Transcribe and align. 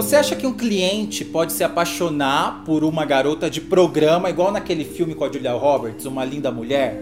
Você 0.00 0.16
acha 0.16 0.34
que 0.34 0.46
um 0.46 0.54
cliente 0.54 1.26
pode 1.26 1.52
se 1.52 1.62
apaixonar 1.62 2.62
por 2.64 2.84
uma 2.84 3.04
garota 3.04 3.50
de 3.50 3.60
programa, 3.60 4.30
igual 4.30 4.50
naquele 4.50 4.82
filme 4.82 5.14
com 5.14 5.26
a 5.26 5.30
Julia 5.30 5.52
Roberts, 5.52 6.06
Uma 6.06 6.24
Linda 6.24 6.50
Mulher? 6.50 6.96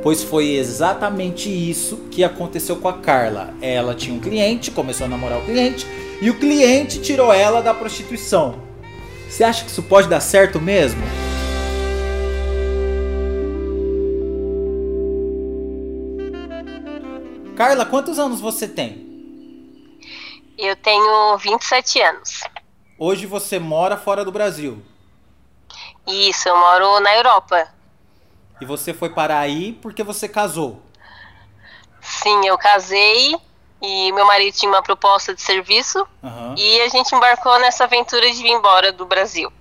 Pois 0.00 0.22
foi 0.22 0.50
exatamente 0.50 1.50
isso 1.50 1.96
que 2.08 2.22
aconteceu 2.22 2.76
com 2.76 2.86
a 2.86 2.92
Carla. 2.92 3.52
Ela 3.60 3.96
tinha 3.96 4.14
um 4.14 4.20
cliente, 4.20 4.70
começou 4.70 5.06
a 5.06 5.08
namorar 5.08 5.40
o 5.40 5.44
cliente, 5.44 5.84
e 6.22 6.30
o 6.30 6.38
cliente 6.38 7.00
tirou 7.00 7.32
ela 7.32 7.60
da 7.60 7.74
prostituição. 7.74 8.54
Você 9.28 9.42
acha 9.42 9.64
que 9.64 9.70
isso 9.72 9.82
pode 9.82 10.06
dar 10.06 10.20
certo 10.20 10.60
mesmo? 10.60 11.02
Carla, 17.56 17.84
quantos 17.84 18.20
anos 18.20 18.40
você 18.40 18.68
tem? 18.68 19.05
Eu 20.58 20.74
tenho 20.76 21.36
27 21.36 22.00
anos. 22.00 22.40
Hoje 22.98 23.26
você 23.26 23.58
mora 23.58 23.96
fora 23.96 24.24
do 24.24 24.32
Brasil. 24.32 24.82
Isso, 26.06 26.48
eu 26.48 26.56
moro 26.56 27.00
na 27.00 27.14
Europa. 27.14 27.68
E 28.60 28.64
você 28.64 28.94
foi 28.94 29.10
para 29.10 29.38
aí 29.38 29.74
porque 29.74 30.02
você 30.02 30.28
casou? 30.28 30.80
Sim, 32.00 32.46
eu 32.46 32.56
casei 32.56 33.36
e 33.82 34.12
meu 34.12 34.24
marido 34.24 34.54
tinha 34.54 34.70
uma 34.70 34.82
proposta 34.82 35.34
de 35.34 35.42
serviço 35.42 36.06
uhum. 36.22 36.54
e 36.56 36.80
a 36.80 36.88
gente 36.88 37.14
embarcou 37.14 37.58
nessa 37.58 37.84
aventura 37.84 38.30
de 38.30 38.42
vir 38.42 38.52
embora 38.52 38.92
do 38.92 39.04
Brasil. 39.04 39.52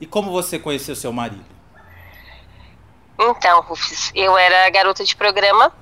E 0.00 0.06
como 0.06 0.30
você 0.30 0.58
conheceu 0.58 0.96
seu 0.96 1.12
marido? 1.12 1.44
Então, 3.18 3.60
Rufus, 3.62 4.12
eu 4.14 4.38
era 4.38 4.70
garota 4.70 5.04
de 5.04 5.14
programa 5.14 5.72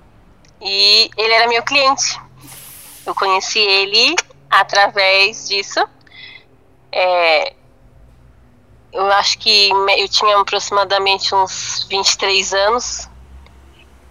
e 0.60 1.10
ele 1.16 1.32
era 1.32 1.46
meu 1.46 1.62
cliente. 1.62 2.18
Eu 3.04 3.14
conheci 3.14 3.60
ele 3.60 4.16
através 4.50 5.48
disso. 5.48 5.86
É, 6.93 7.54
eu 8.93 9.07
acho 9.12 9.38
que 9.38 9.70
eu 9.98 10.09
tinha 10.09 10.38
aproximadamente 10.38 11.34
uns 11.34 11.87
23 11.88 12.54
anos. 12.54 13.09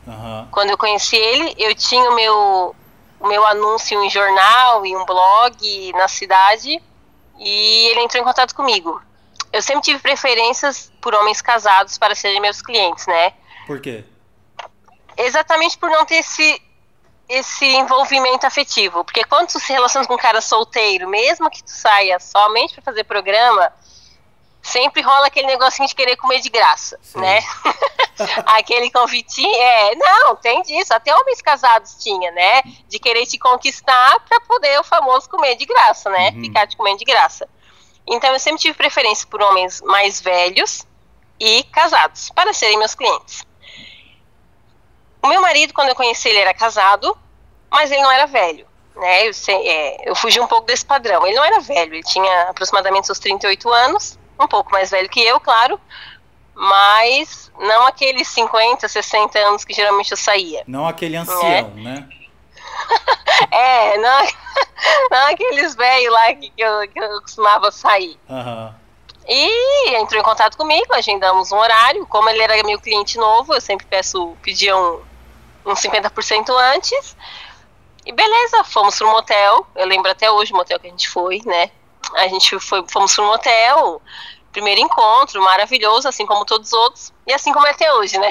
Uhum. 0.06 0.48
Quando 0.52 0.70
eu 0.70 0.78
conheci 0.78 1.16
ele, 1.16 1.56
eu 1.58 1.74
tinha 1.74 2.09
o 2.09 2.16
meu, 2.16 2.76
o 3.20 3.28
meu 3.28 3.46
anúncio 3.46 4.02
em 4.04 4.09
jornal 4.09 4.86
e 4.86 4.96
um 4.96 5.04
blog 5.06 5.94
na 5.94 6.08
cidade 6.08 6.81
e 7.40 7.88
ele 7.88 8.02
entrou 8.02 8.22
em 8.22 8.26
contato 8.26 8.54
comigo. 8.54 9.02
Eu 9.52 9.62
sempre 9.62 9.84
tive 9.84 10.00
preferências 10.00 10.92
por 11.02 11.14
homens 11.16 11.42
casados 11.42 11.98
para 11.98 12.14
serem 12.14 12.42
meus 12.42 12.62
clientes, 12.62 13.08
né? 13.08 13.34
Por 13.66 13.80
quê? 13.80 14.04
Exatamente 15.18 15.78
por 15.78 15.90
não 15.90 16.06
ter 16.06 16.16
esse 16.16 16.62
esse 17.28 17.66
envolvimento 17.66 18.45
afetivo. 18.45 19.04
Porque 19.04 19.23
quando 19.23 19.50
tu 19.50 19.59
se 19.59 19.72
relaciona 19.73 20.06
com 20.08 20.14
um 20.14 20.18
cara 20.18 20.42
solteiro, 20.42 21.08
mesmo 21.08 21.50
que 21.50 21.64
tu 21.64 21.72
saia 21.72 22.20
somente 22.20 22.73
para 22.73 22.84
fazer 22.84 23.04
programa, 23.04 23.72
sempre 24.62 25.02
rola 25.02 25.28
aquele 25.28 25.48
negocinho 25.48 25.88
de 25.88 25.96
querer 25.96 26.16
comer 26.16 26.42
de 26.42 26.50
graça, 26.50 27.00
Sim. 27.02 27.20
né? 27.20 27.40
aquele 28.48 28.90
convitinho, 28.90 29.56
é, 29.56 29.96
não, 29.96 30.36
tem 30.36 30.62
disso, 30.64 30.94
até 30.94 31.16
homens 31.16 31.42
casados 31.42 31.96
tinha, 31.96 32.31
né? 32.31 32.64
De 32.88 32.98
querer 33.00 33.26
te 33.26 33.38
conquistar 33.38 34.20
para 34.22 34.40
poder 34.42 34.80
o 34.80 34.84
famoso 34.84 35.30
comer 35.30 35.56
de 35.56 35.66
graça, 35.66 36.09
né? 36.09 36.31
Uhum. 36.31 36.44
Ficar 36.44 36.68
te 36.68 36.76
comendo 36.76 36.98
de 36.98 37.06
graça. 37.06 37.48
Então 38.08 38.31
eu 38.34 38.40
sempre 38.40 38.62
tive 38.62 38.76
preferência 38.76 39.28
por 39.28 39.42
homens 39.42 39.81
mais 39.81 40.22
velhos 40.22 40.86
e 41.40 41.64
casados 41.66 42.30
para 42.34 42.53
serem 42.53 42.78
meus 42.78 42.96
clientes. 42.96 43.44
O 45.26 45.28
meu 45.28 45.42
marido, 45.42 45.73
quando 45.73 45.90
eu 45.90 45.95
conheci 45.95 46.30
ele, 46.30 46.38
era 46.38 46.54
casado, 46.54 47.18
mas 47.72 47.90
ele 47.90 48.04
não 48.04 48.12
era 48.12 48.28
velho. 48.28 48.68
Né? 48.95 49.28
Eu, 49.28 49.34
sei, 49.34 49.56
é, 49.68 50.09
eu 50.09 50.16
fugi 50.16 50.40
um 50.40 50.45
pouco 50.45 50.68
desse 50.68 50.86
padrão. 50.86 51.26
Ele 51.26 51.36
não 51.36 51.44
era 51.44 51.59
velho, 51.62 51.95
ele 51.95 52.04
tinha 52.04 52.44
aproximadamente 52.44 53.08
seus 53.08 53.18
38 53.18 53.68
anos, 53.72 54.20
um 54.40 54.48
pouco 54.48 54.72
mais 54.72 54.92
velho 54.92 55.09
que 55.09 55.20
eu, 55.20 55.40
claro, 55.40 55.81
mas 56.53 57.52
não 57.59 57.88
aqueles 57.88 58.28
50, 58.28 58.88
60 58.88 59.40
anos 59.40 59.66
que 59.66 59.74
geralmente 59.74 60.12
eu 60.12 60.18
saía. 60.18 60.63
Não 60.68 60.88
aquele 60.88 61.18
ancião, 61.18 61.72
né? 61.72 62.07
né? 62.07 62.09
é, 63.50 63.97
não, 63.97 64.28
não 65.09 65.28
aqueles 65.31 65.74
velhos 65.74 66.13
lá 66.13 66.36
que, 66.36 66.52
que, 66.52 66.62
eu, 66.62 66.88
que 66.88 67.00
eu 67.00 67.22
costumava 67.22 67.72
sair. 67.72 68.16
Uhum. 68.30 68.74
E 69.28 69.96
entrou 69.96 70.22
em 70.22 70.24
contato 70.24 70.56
comigo, 70.56 70.94
agendamos 70.94 71.52
um 71.52 71.57
horário. 71.57 72.06
Como 72.06 72.30
ele 72.30 72.44
era 72.44 72.62
meu 72.63 72.80
cliente 72.80 73.18
novo, 73.18 73.56
eu 73.56 73.62
sempre 73.62 73.88
peço, 73.88 74.38
pedia 74.44 74.78
um, 74.78 75.02
uns 75.66 75.80
50% 75.80 76.50
antes. 76.76 77.16
E 78.06 78.12
beleza, 78.12 78.64
fomos 78.64 78.98
pro 78.98 79.09
motel. 79.09 79.66
Eu 79.76 79.88
lembro 79.88 80.12
até 80.12 80.30
hoje 80.30 80.53
o 80.53 80.56
motel 80.56 80.80
que 80.80 80.88
a 80.88 80.90
gente 80.90 81.09
foi, 81.09 81.42
né? 81.46 81.72
A 82.14 82.28
gente 82.28 82.59
foi, 82.59 82.86
fomos 82.88 83.16
pro 83.16 83.26
motel, 83.26 84.02
primeiro 84.52 84.80
encontro, 84.80 85.42
maravilhoso, 85.42 86.08
assim 86.08 86.25
como 86.25 86.46
todos 86.46 86.68
os 86.68 86.74
outros. 86.74 87.14
E 87.25 87.34
assim 87.34 87.52
como 87.52 87.66
é 87.66 87.72
até 87.72 87.92
hoje, 87.94 88.18
né? 88.20 88.30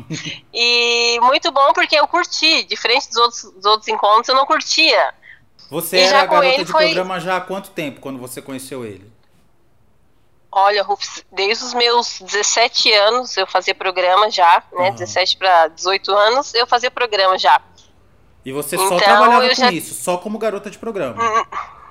e 0.52 1.18
muito 1.22 1.50
bom 1.50 1.72
porque 1.72 1.96
eu 1.96 2.06
curti, 2.06 2.64
diferente 2.64 3.08
dos 3.08 3.16
outros, 3.16 3.42
dos 3.54 3.64
outros 3.64 3.88
encontros, 3.88 4.28
eu 4.28 4.34
não 4.34 4.44
curtia. 4.44 5.14
Você 5.70 5.96
e 5.96 6.00
era 6.00 6.26
garota 6.26 6.64
de 6.64 6.70
foi... 6.70 6.84
programa 6.84 7.18
já 7.18 7.36
há 7.38 7.40
quanto 7.40 7.70
tempo, 7.70 8.00
quando 8.00 8.18
você 8.18 8.42
conheceu 8.42 8.84
ele? 8.84 9.10
Olha, 10.56 10.84
Rufus, 10.84 11.24
desde 11.32 11.64
os 11.64 11.74
meus 11.74 12.20
17 12.20 12.92
anos 12.92 13.36
eu 13.36 13.44
fazia 13.44 13.74
programa 13.74 14.30
já, 14.30 14.62
né? 14.72 14.90
Uhum. 14.90 14.94
17 14.94 15.36
para 15.36 15.66
18 15.66 16.12
anos 16.12 16.54
eu 16.54 16.64
fazia 16.64 16.92
programa 16.92 17.36
já. 17.36 17.60
E 18.44 18.52
você 18.52 18.76
só 18.76 18.84
então, 18.84 18.98
trabalhava 18.98 19.48
com 19.48 19.54
já... 19.54 19.72
isso, 19.72 19.94
só 19.94 20.16
como 20.16 20.38
garota 20.38 20.70
de 20.70 20.78
programa? 20.78 21.16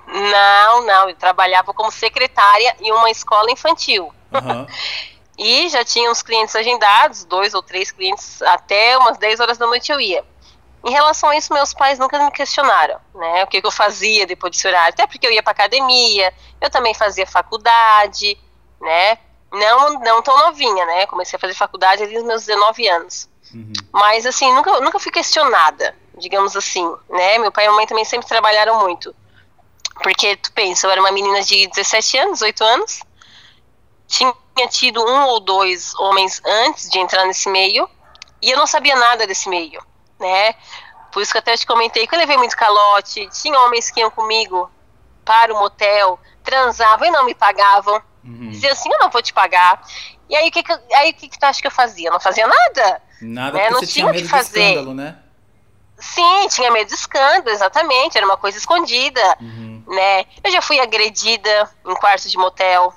Não, 0.07 0.85
não, 0.85 1.09
eu 1.09 1.15
trabalhava 1.15 1.73
como 1.73 1.91
secretária 1.91 2.73
em 2.79 2.89
uma 2.93 3.11
escola 3.11 3.51
infantil. 3.51 4.13
Uhum. 4.31 4.65
e 5.37 5.67
já 5.67 5.83
tinha 5.83 6.09
uns 6.09 6.21
clientes 6.21 6.55
agendados, 6.55 7.25
dois 7.25 7.53
ou 7.53 7.61
três 7.61 7.91
clientes, 7.91 8.41
até 8.43 8.97
umas 8.97 9.17
10 9.17 9.41
horas 9.41 9.57
da 9.57 9.67
noite 9.67 9.91
eu 9.91 9.99
ia. 9.99 10.23
Em 10.85 10.91
relação 10.91 11.29
a 11.29 11.35
isso, 11.35 11.53
meus 11.53 11.73
pais 11.73 11.99
nunca 11.99 12.17
me 12.23 12.31
questionaram, 12.31 12.99
né? 13.13 13.43
O 13.43 13.47
que, 13.47 13.59
que 13.59 13.67
eu 13.67 13.71
fazia 13.71 14.25
depois 14.25 14.51
desse 14.51 14.67
horário. 14.67 14.93
Até 14.93 15.05
porque 15.05 15.27
eu 15.27 15.31
ia 15.31 15.43
para 15.43 15.51
academia, 15.51 16.33
eu 16.61 16.69
também 16.69 16.93
fazia 16.93 17.27
faculdade, 17.27 18.37
né? 18.83 19.17
Não, 19.51 19.99
não 19.99 20.21
tão 20.21 20.37
novinha, 20.37 20.85
né? 20.85 21.05
Comecei 21.07 21.37
a 21.37 21.39
fazer 21.39 21.53
faculdade 21.53 22.03
ali 22.03 22.15
nos 22.15 22.23
meus 22.23 22.45
19 22.45 22.87
anos. 22.87 23.29
Uhum. 23.53 23.73
Mas, 23.91 24.25
assim, 24.25 24.51
nunca, 24.53 24.79
nunca 24.81 24.99
fui 24.99 25.11
questionada, 25.11 25.95
digamos 26.17 26.55
assim, 26.55 26.91
né? 27.09 27.37
Meu 27.37 27.51
pai 27.51 27.65
e 27.65 27.67
minha 27.67 27.77
mãe 27.77 27.87
também 27.87 28.05
sempre 28.05 28.27
trabalharam 28.27 28.79
muito. 28.79 29.15
Porque, 30.01 30.35
tu 30.35 30.51
pensa, 30.53 30.87
eu 30.87 30.91
era 30.91 30.99
uma 30.99 31.11
menina 31.11 31.41
de 31.41 31.67
17 31.67 32.17
anos, 32.17 32.39
18 32.39 32.63
anos, 32.63 32.99
tinha 34.07 34.33
tido 34.69 35.03
um 35.03 35.25
ou 35.25 35.39
dois 35.39 35.95
homens 35.95 36.41
antes 36.45 36.89
de 36.89 36.99
entrar 36.99 37.25
nesse 37.25 37.47
meio, 37.49 37.89
e 38.41 38.51
eu 38.51 38.57
não 38.57 38.67
sabia 38.67 38.95
nada 38.95 39.25
desse 39.25 39.47
meio, 39.49 39.81
né? 40.19 40.55
Por 41.11 41.21
isso 41.21 41.31
que 41.31 41.37
eu 41.37 41.41
até 41.41 41.55
te 41.55 41.65
comentei 41.65 42.07
que 42.07 42.13
eu 42.15 42.19
levei 42.19 42.37
muito 42.37 42.57
calote, 42.57 43.29
tinha 43.29 43.59
homens 43.61 43.91
que 43.91 43.99
iam 43.99 44.09
comigo 44.09 44.69
para 45.23 45.53
o 45.53 45.59
motel, 45.59 46.19
transavam 46.43 47.07
e 47.07 47.11
não 47.11 47.23
me 47.23 47.35
pagavam, 47.35 48.01
Uhum. 48.23 48.49
Dizia 48.49 48.71
assim, 48.71 48.89
eu 48.91 48.99
não 48.99 49.09
vou 49.09 49.21
te 49.21 49.33
pagar. 49.33 49.81
E 50.29 50.35
aí 50.35 50.47
o 50.47 50.51
que, 50.51 50.63
que, 50.63 50.71
aí, 50.95 51.11
o 51.11 51.13
que, 51.13 51.27
que 51.27 51.37
tu 51.37 51.43
acha 51.43 51.61
que 51.61 51.67
eu 51.67 51.71
fazia? 51.71 52.07
Eu 52.07 52.13
não 52.13 52.19
fazia 52.19 52.47
nada. 52.47 53.01
Nada 53.21 53.57
né? 53.57 53.69
não 53.69 53.85
tinha, 53.85 54.05
medo 54.05 54.23
que 54.23 54.27
fazer. 54.27 54.81
né? 54.93 55.17
Sim, 55.97 56.47
tinha 56.49 56.71
medo 56.71 56.87
de 56.87 56.95
escândalo, 56.95 57.49
exatamente. 57.49 58.17
Era 58.17 58.25
uma 58.25 58.37
coisa 58.37 58.57
escondida, 58.57 59.37
uhum. 59.39 59.83
né? 59.87 60.25
Eu 60.43 60.51
já 60.51 60.61
fui 60.61 60.79
agredida 60.79 61.69
em 61.85 61.95
quartos 61.95 62.31
de 62.31 62.37
motel, 62.37 62.93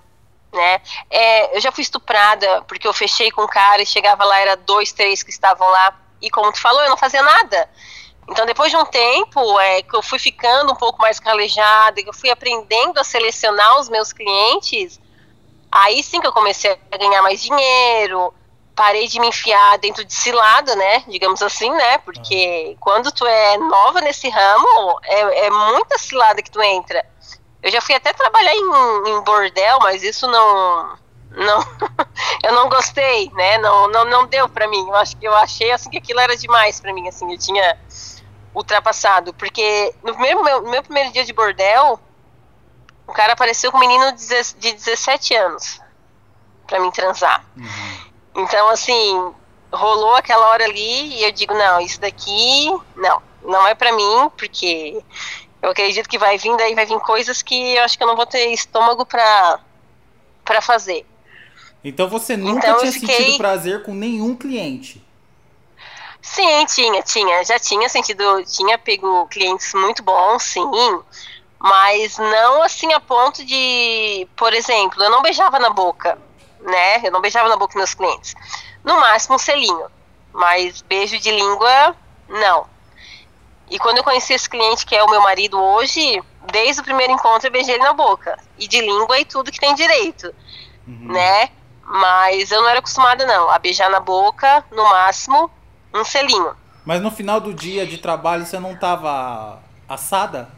né? 0.52 0.80
É, 1.10 1.56
eu 1.56 1.60
já 1.60 1.70
fui 1.70 1.82
estuprada 1.82 2.62
porque 2.62 2.86
eu 2.86 2.92
fechei 2.92 3.30
com 3.30 3.42
um 3.42 3.48
cara 3.48 3.82
e 3.82 3.86
chegava 3.86 4.24
lá, 4.24 4.38
era 4.38 4.56
dois, 4.56 4.92
três 4.92 5.22
que 5.22 5.30
estavam 5.30 5.68
lá. 5.68 5.98
E 6.20 6.30
como 6.30 6.50
tu 6.52 6.60
falou, 6.60 6.82
eu 6.82 6.90
não 6.90 6.96
fazia 6.96 7.22
nada. 7.22 7.68
Então, 8.28 8.44
depois 8.44 8.70
de 8.70 8.76
um 8.76 8.84
tempo 8.84 9.60
é, 9.60 9.82
que 9.82 9.94
eu 9.94 10.02
fui 10.02 10.18
ficando 10.18 10.72
um 10.72 10.76
pouco 10.76 11.00
mais 11.00 11.20
calejada, 11.20 12.02
que 12.02 12.08
eu 12.08 12.14
fui 12.14 12.30
aprendendo 12.30 12.98
a 12.98 13.04
selecionar 13.04 13.78
os 13.78 13.88
meus 13.88 14.12
clientes, 14.12 14.98
Aí 15.76 16.02
sim 16.02 16.22
que 16.22 16.26
eu 16.26 16.32
comecei 16.32 16.78
a 16.90 16.96
ganhar 16.96 17.20
mais 17.20 17.42
dinheiro, 17.42 18.32
parei 18.74 19.06
de 19.06 19.20
me 19.20 19.28
enfiar 19.28 19.76
dentro 19.78 20.04
de 20.06 20.14
cilada, 20.14 20.74
né? 20.74 21.04
Digamos 21.06 21.42
assim, 21.42 21.70
né? 21.70 21.98
Porque 21.98 22.74
ah. 22.74 22.78
quando 22.80 23.12
tu 23.12 23.26
é 23.26 23.58
nova 23.58 24.00
nesse 24.00 24.28
ramo, 24.30 24.98
é, 25.04 25.46
é, 25.46 25.50
muita 25.50 25.98
cilada 25.98 26.42
que 26.42 26.50
tu 26.50 26.62
entra. 26.62 27.04
Eu 27.62 27.70
já 27.70 27.82
fui 27.82 27.94
até 27.94 28.14
trabalhar 28.14 28.54
em, 28.54 29.10
em 29.10 29.20
bordel, 29.20 29.78
mas 29.80 30.02
isso 30.02 30.26
não. 30.26 30.96
Não, 31.32 31.60
eu 32.42 32.52
não 32.54 32.70
gostei, 32.70 33.30
né? 33.34 33.58
Não, 33.58 33.88
não, 33.88 34.04
não 34.06 34.26
deu 34.26 34.48
para 34.48 34.66
mim. 34.66 34.88
Eu 34.88 34.94
acho 34.94 35.14
que 35.18 35.26
eu 35.26 35.34
achei 35.34 35.70
assim 35.72 35.90
que 35.90 35.98
aquilo 35.98 36.20
era 36.20 36.34
demais 36.38 36.80
para 36.80 36.94
mim, 36.94 37.06
assim. 37.06 37.30
Eu 37.30 37.38
tinha 37.38 37.78
ultrapassado, 38.54 39.34
porque 39.34 39.94
no 40.02 40.14
primeiro 40.14 40.42
meu, 40.42 40.62
no 40.62 40.70
meu 40.70 40.82
primeiro 40.82 41.12
dia 41.12 41.26
de 41.26 41.34
bordel, 41.34 42.00
o 43.06 43.12
cara 43.12 43.32
apareceu 43.32 43.70
com 43.70 43.78
um 43.78 43.80
menino 43.80 44.12
de 44.12 44.72
17 44.72 45.34
anos 45.34 45.80
para 46.66 46.80
mim 46.80 46.90
transar. 46.90 47.44
Uhum. 47.56 48.42
Então, 48.42 48.68
assim, 48.68 49.32
rolou 49.72 50.14
aquela 50.16 50.48
hora 50.48 50.64
ali 50.64 51.14
e 51.14 51.24
eu 51.24 51.32
digo, 51.32 51.54
não, 51.54 51.80
isso 51.80 52.00
daqui, 52.00 52.66
não, 52.96 53.22
não 53.42 53.66
é 53.66 53.74
para 53.74 53.92
mim, 53.92 54.30
porque 54.36 55.02
Eu 55.62 55.70
acredito 55.70 56.08
que 56.08 56.18
vai 56.18 56.38
vir, 56.38 56.56
daí 56.56 56.74
vai 56.74 56.86
vir 56.86 57.00
coisas 57.00 57.42
que 57.42 57.74
eu 57.74 57.82
acho 57.82 57.96
que 57.96 58.04
eu 58.04 58.06
não 58.06 58.14
vou 58.16 58.26
ter 58.26 58.52
estômago 58.52 59.04
pra, 59.04 59.58
pra 60.44 60.60
fazer. 60.60 61.04
Então 61.82 62.08
você 62.08 62.36
nunca 62.36 62.68
então, 62.68 62.78
tinha 62.80 62.92
fiquei... 62.92 63.16
sentido 63.16 63.38
prazer 63.38 63.82
com 63.82 63.94
nenhum 63.94 64.36
cliente? 64.36 65.04
Sim, 66.20 66.66
tinha, 66.66 67.02
tinha. 67.02 67.44
Já 67.44 67.58
tinha 67.58 67.88
sentido, 67.88 68.44
tinha 68.44 68.76
pego 68.76 69.26
clientes 69.26 69.72
muito 69.74 70.02
bons, 70.02 70.42
sim. 70.42 70.64
Mas 71.58 72.18
não 72.18 72.62
assim 72.62 72.92
a 72.92 73.00
ponto 73.00 73.44
de, 73.44 74.28
por 74.36 74.52
exemplo, 74.52 75.02
eu 75.02 75.10
não 75.10 75.22
beijava 75.22 75.58
na 75.58 75.70
boca, 75.70 76.18
né? 76.60 77.00
Eu 77.02 77.10
não 77.10 77.20
beijava 77.20 77.48
na 77.48 77.56
boca 77.56 77.72
dos 77.72 77.76
meus 77.76 77.94
clientes. 77.94 78.34
No 78.84 79.00
máximo 79.00 79.36
um 79.36 79.38
selinho. 79.38 79.86
Mas 80.32 80.82
beijo 80.82 81.18
de 81.18 81.30
língua, 81.30 81.96
não. 82.28 82.66
E 83.70 83.78
quando 83.78 83.98
eu 83.98 84.04
conheci 84.04 84.34
esse 84.34 84.48
cliente, 84.48 84.86
que 84.86 84.94
é 84.94 85.02
o 85.02 85.10
meu 85.10 85.20
marido 85.20 85.60
hoje, 85.60 86.22
desde 86.52 86.80
o 86.80 86.84
primeiro 86.84 87.12
encontro 87.12 87.48
eu 87.48 87.52
beijei 87.52 87.74
ele 87.74 87.82
na 87.82 87.92
boca. 87.92 88.38
E 88.58 88.68
de 88.68 88.80
língua 88.80 89.18
e 89.18 89.24
tudo 89.24 89.50
que 89.50 89.58
tem 89.58 89.74
direito, 89.74 90.32
uhum. 90.86 91.12
né? 91.12 91.48
Mas 91.82 92.50
eu 92.50 92.60
não 92.60 92.68
era 92.68 92.80
acostumada, 92.80 93.24
não, 93.24 93.50
a 93.50 93.58
beijar 93.58 93.90
na 93.90 94.00
boca, 94.00 94.64
no 94.70 94.84
máximo, 94.84 95.50
um 95.94 96.04
selinho. 96.04 96.54
Mas 96.84 97.00
no 97.00 97.10
final 97.10 97.40
do 97.40 97.52
dia 97.52 97.86
de 97.86 97.98
trabalho 97.98 98.44
você 98.44 98.60
não 98.60 98.76
tava 98.76 99.60
assada? 99.88 100.48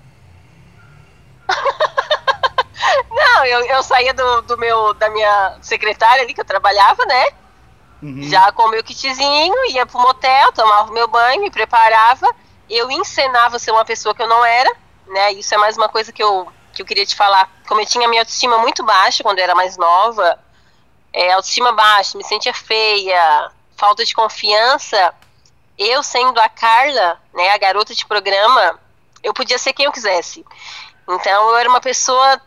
Não, 3.11 3.45
eu, 3.45 3.61
eu 3.67 3.83
saía 3.83 4.15
do, 4.15 4.43
do 4.43 4.59
meu, 4.59 4.95
da 4.95 5.09
minha 5.11 5.59
secretária 5.61 6.23
ali 6.23 6.35
que 6.35 6.41
eu 6.41 6.45
trabalhava, 6.45 7.05
né? 7.07 7.27
Uhum. 8.03 8.23
Já 8.23 8.53
com 8.53 8.65
o 8.65 8.71
meu 8.71 8.83
kitzinho, 8.85 9.55
ia 9.71 9.85
pro 9.85 10.01
motel, 10.01 10.53
tomava 10.53 10.91
o 10.91 10.95
meu 10.95 11.09
banho, 11.09 11.43
me 11.43 11.51
preparava. 11.51 12.27
Eu 12.69 12.91
encenava 12.91 13.59
ser 13.59 13.73
uma 13.73 13.85
pessoa 13.85 14.15
que 14.15 14.23
eu 14.23 14.29
não 14.29 14.45
era, 14.45 14.71
né? 15.07 15.33
Isso 15.33 15.55
é 15.55 15.59
mais 15.59 15.77
uma 15.77 15.89
coisa 15.89 16.13
que 16.13 16.23
eu, 16.23 16.47
que 16.73 16.83
eu 16.83 16.87
queria 16.87 17.07
te 17.07 17.17
falar. 17.17 17.51
Como 17.67 17.81
eu 17.81 17.87
tinha 17.87 18.09
minha 18.09 18.23
autoestima 18.23 18.59
muito 18.59 18.85
baixa 18.85 19.23
quando 19.23 19.39
eu 19.39 19.45
era 19.45 19.55
mais 19.55 19.77
nova, 19.77 20.39
é, 21.13 21.33
autoestima 21.33 21.73
baixa, 21.73 22.17
me 22.17 22.25
sentia 22.25 22.55
feia, 22.55 23.51
falta 23.77 24.05
de 24.05 24.15
confiança, 24.15 25.15
eu 25.79 26.03
sendo 26.03 26.39
a 26.41 26.49
Carla, 26.49 27.21
né, 27.33 27.51
a 27.51 27.59
garota 27.59 27.95
de 27.95 28.05
programa, 28.05 28.79
eu 29.23 29.33
podia 29.33 29.59
ser 29.59 29.73
quem 29.73 29.87
eu 29.87 29.93
quisesse. 29.93 30.45
Então 31.09 31.51
eu 31.51 31.57
era 31.57 31.69
uma 31.69 31.81
pessoa 31.81 32.41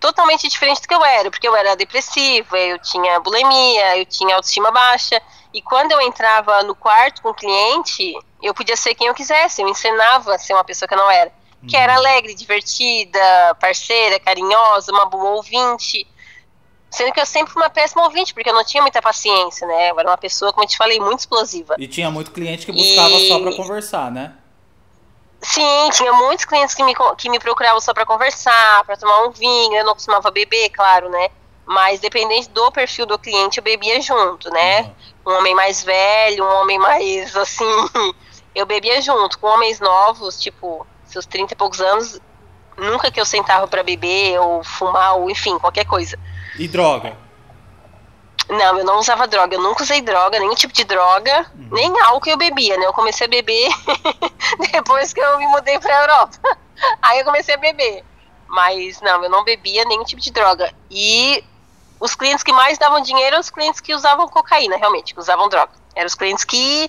totalmente 0.00 0.48
diferente 0.48 0.80
do 0.80 0.88
que 0.88 0.94
eu 0.94 1.04
era, 1.04 1.30
porque 1.30 1.46
eu 1.46 1.54
era 1.54 1.76
depressiva, 1.76 2.56
eu 2.58 2.78
tinha 2.78 3.20
bulimia, 3.20 3.98
eu 3.98 4.06
tinha 4.06 4.34
autoestima 4.36 4.70
baixa, 4.70 5.20
e 5.52 5.60
quando 5.60 5.92
eu 5.92 6.00
entrava 6.00 6.62
no 6.62 6.74
quarto 6.74 7.20
com 7.20 7.30
o 7.30 7.34
cliente, 7.34 8.14
eu 8.42 8.54
podia 8.54 8.76
ser 8.76 8.94
quem 8.94 9.08
eu 9.08 9.14
quisesse, 9.14 9.60
eu 9.60 9.68
ensinava 9.68 10.34
a 10.34 10.38
ser 10.38 10.54
uma 10.54 10.64
pessoa 10.64 10.88
que 10.88 10.94
eu 10.94 10.98
não 10.98 11.10
era, 11.10 11.32
que 11.66 11.76
era 11.76 11.94
uhum. 11.94 11.98
alegre, 11.98 12.34
divertida, 12.34 13.56
parceira, 13.60 14.20
carinhosa, 14.20 14.92
uma 14.92 15.06
boa 15.06 15.30
ouvinte, 15.30 16.06
Sendo 16.90 17.12
que 17.12 17.20
eu 17.20 17.26
sempre 17.26 17.52
fui 17.52 17.62
uma 17.62 17.68
péssima 17.68 18.02
ouvinte, 18.04 18.32
porque 18.32 18.48
eu 18.48 18.54
não 18.54 18.64
tinha 18.64 18.82
muita 18.82 19.02
paciência, 19.02 19.66
né? 19.66 19.90
Eu 19.90 20.00
era 20.00 20.08
uma 20.08 20.16
pessoa, 20.16 20.52
como 20.52 20.64
eu 20.64 20.68
te 20.68 20.76
falei, 20.76 20.98
muito 20.98 21.20
explosiva. 21.20 21.76
E 21.78 21.86
tinha 21.86 22.10
muito 22.10 22.30
cliente 22.30 22.64
que 22.64 22.72
buscava 22.72 23.10
e... 23.10 23.28
só 23.28 23.38
pra 23.40 23.54
conversar, 23.54 24.10
né? 24.10 24.32
Sim, 25.40 25.90
tinha 25.92 26.12
muitos 26.12 26.44
clientes 26.44 26.74
que 26.74 26.82
me, 26.82 26.94
que 27.16 27.30
me 27.30 27.38
procuravam 27.38 27.80
só 27.80 27.94
para 27.94 28.04
conversar, 28.04 28.84
para 28.84 28.96
tomar 28.96 29.26
um 29.26 29.30
vinho. 29.30 29.74
Eu 29.74 29.84
não 29.84 29.94
costumava 29.94 30.30
beber, 30.30 30.70
claro, 30.70 31.08
né? 31.08 31.28
Mas 31.64 32.00
dependente 32.00 32.48
do 32.48 32.72
perfil 32.72 33.06
do 33.06 33.18
cliente, 33.18 33.58
eu 33.58 33.64
bebia 33.64 34.00
junto, 34.00 34.50
né? 34.50 34.82
Uhum. 34.82 34.94
Um 35.26 35.38
homem 35.38 35.54
mais 35.54 35.84
velho, 35.84 36.44
um 36.44 36.60
homem 36.60 36.78
mais 36.78 37.36
assim. 37.36 37.64
eu 38.54 38.66
bebia 38.66 39.00
junto. 39.00 39.38
Com 39.38 39.46
homens 39.46 39.78
novos, 39.78 40.40
tipo, 40.40 40.86
seus 41.04 41.26
30 41.26 41.52
e 41.52 41.56
poucos 41.56 41.80
anos, 41.80 42.20
nunca 42.76 43.10
que 43.10 43.20
eu 43.20 43.24
sentava 43.24 43.68
para 43.68 43.82
beber 43.82 44.40
ou 44.40 44.64
fumar, 44.64 45.16
ou 45.16 45.30
enfim, 45.30 45.58
qualquer 45.58 45.84
coisa. 45.84 46.18
E 46.58 46.66
droga? 46.66 47.27
Não, 48.48 48.78
eu 48.78 48.84
não 48.84 48.98
usava 48.98 49.26
droga, 49.26 49.56
eu 49.56 49.62
nunca 49.62 49.82
usei 49.82 50.00
droga, 50.00 50.38
nenhum 50.38 50.54
tipo 50.54 50.72
de 50.72 50.84
droga, 50.84 51.46
uhum. 51.54 51.68
nem 51.70 52.00
álcool 52.02 52.30
eu 52.30 52.36
bebia, 52.36 52.76
né? 52.78 52.86
Eu 52.86 52.92
comecei 52.92 53.26
a 53.26 53.30
beber 53.30 53.68
depois 54.72 55.12
que 55.12 55.20
eu 55.20 55.38
me 55.38 55.46
mudei 55.48 55.78
pra 55.78 56.02
Europa. 56.02 56.38
Aí 57.02 57.18
eu 57.18 57.24
comecei 57.24 57.54
a 57.54 57.58
beber. 57.58 58.04
Mas 58.46 59.00
não, 59.02 59.22
eu 59.22 59.28
não 59.28 59.44
bebia 59.44 59.84
nenhum 59.84 60.04
tipo 60.04 60.22
de 60.22 60.30
droga. 60.30 60.72
E 60.90 61.44
os 62.00 62.14
clientes 62.14 62.42
que 62.42 62.52
mais 62.52 62.78
davam 62.78 63.02
dinheiro 63.02 63.34
eram 63.34 63.40
os 63.40 63.50
clientes 63.50 63.80
que 63.80 63.94
usavam 63.94 64.28
cocaína, 64.28 64.76
realmente, 64.76 65.12
que 65.12 65.20
usavam 65.20 65.48
droga. 65.48 65.72
Eram 65.94 66.06
os 66.06 66.14
clientes 66.14 66.44
que, 66.44 66.88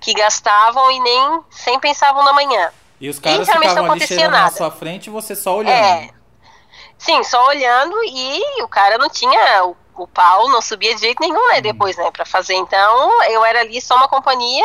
que 0.00 0.14
gastavam 0.14 0.90
e 0.90 1.00
nem 1.00 1.40
sem 1.50 1.78
pensavam 1.78 2.24
na 2.24 2.32
manhã. 2.32 2.70
E 2.98 3.10
os 3.10 3.18
caras 3.18 3.46
ficavam 3.46 3.92
ali 3.92 4.06
cheirando 4.06 4.32
nada. 4.32 4.44
na 4.44 4.50
sua 4.50 4.70
frente 4.70 5.08
e 5.08 5.10
você 5.10 5.36
só 5.36 5.56
olhando. 5.56 5.74
É, 5.74 6.10
Sim, 6.98 7.22
só 7.24 7.46
olhando 7.48 7.94
e 8.04 8.62
o 8.62 8.68
cara 8.68 8.98
não 8.98 9.08
tinha. 9.08 9.62
O, 9.96 10.06
pau 10.06 10.48
não 10.48 10.60
subia 10.60 10.94
de 10.94 11.00
jeito 11.00 11.20
nenhum, 11.20 11.48
né? 11.48 11.56
Uhum. 11.56 11.62
Depois, 11.62 11.96
né? 11.96 12.10
Pra 12.10 12.24
fazer. 12.24 12.54
Então, 12.54 13.22
eu 13.24 13.44
era 13.44 13.60
ali 13.60 13.80
só 13.80 13.96
uma 13.96 14.08
companhia 14.08 14.64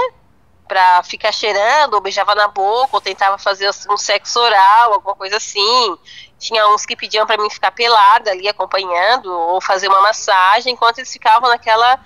pra 0.68 1.04
ficar 1.04 1.34
cheirando, 1.34 1.96
ou 1.96 2.02
beijava 2.02 2.34
na 2.34 2.48
boca, 2.48 2.96
ou 2.96 3.02
tentava 3.02 3.38
fazer 3.38 3.70
um 3.90 3.98
sexo 3.98 4.40
oral, 4.40 4.94
alguma 4.94 5.16
coisa 5.16 5.38
assim. 5.38 5.98
Tinha 6.40 6.68
uns 6.70 6.86
que 6.86 6.96
pediam 6.96 7.26
para 7.26 7.42
mim 7.42 7.50
ficar 7.50 7.72
pelada 7.72 8.32
ali 8.32 8.48
acompanhando, 8.48 9.32
ou 9.32 9.60
fazer 9.60 9.90
uma 9.90 10.02
massagem, 10.02 10.74
enquanto 10.74 11.00
eles 11.00 11.12
ficavam 11.12 11.50
naquela 11.50 12.00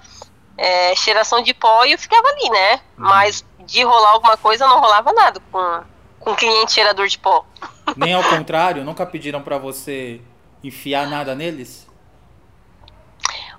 é, 0.57 0.95
cheiração 0.95 1.41
de 1.41 1.53
pó 1.53 1.85
e 1.85 1.91
eu 1.91 1.99
ficava 1.99 2.27
ali, 2.27 2.49
né? 2.49 2.73
Uhum. 2.73 3.05
Mas 3.05 3.45
de 3.59 3.83
rolar 3.83 4.11
alguma 4.11 4.37
coisa 4.37 4.67
não 4.67 4.79
rolava 4.79 5.11
nada 5.13 5.39
com, 5.51 5.83
com 6.19 6.35
cliente 6.35 6.73
cheirador 6.73 7.07
de 7.07 7.19
pó. 7.19 7.45
Nem 7.95 8.13
ao 8.13 8.23
contrário? 8.23 8.83
Nunca 8.83 9.05
pediram 9.05 9.41
para 9.41 9.57
você 9.57 10.21
enfiar 10.63 11.07
nada 11.07 11.35
neles? 11.35 11.84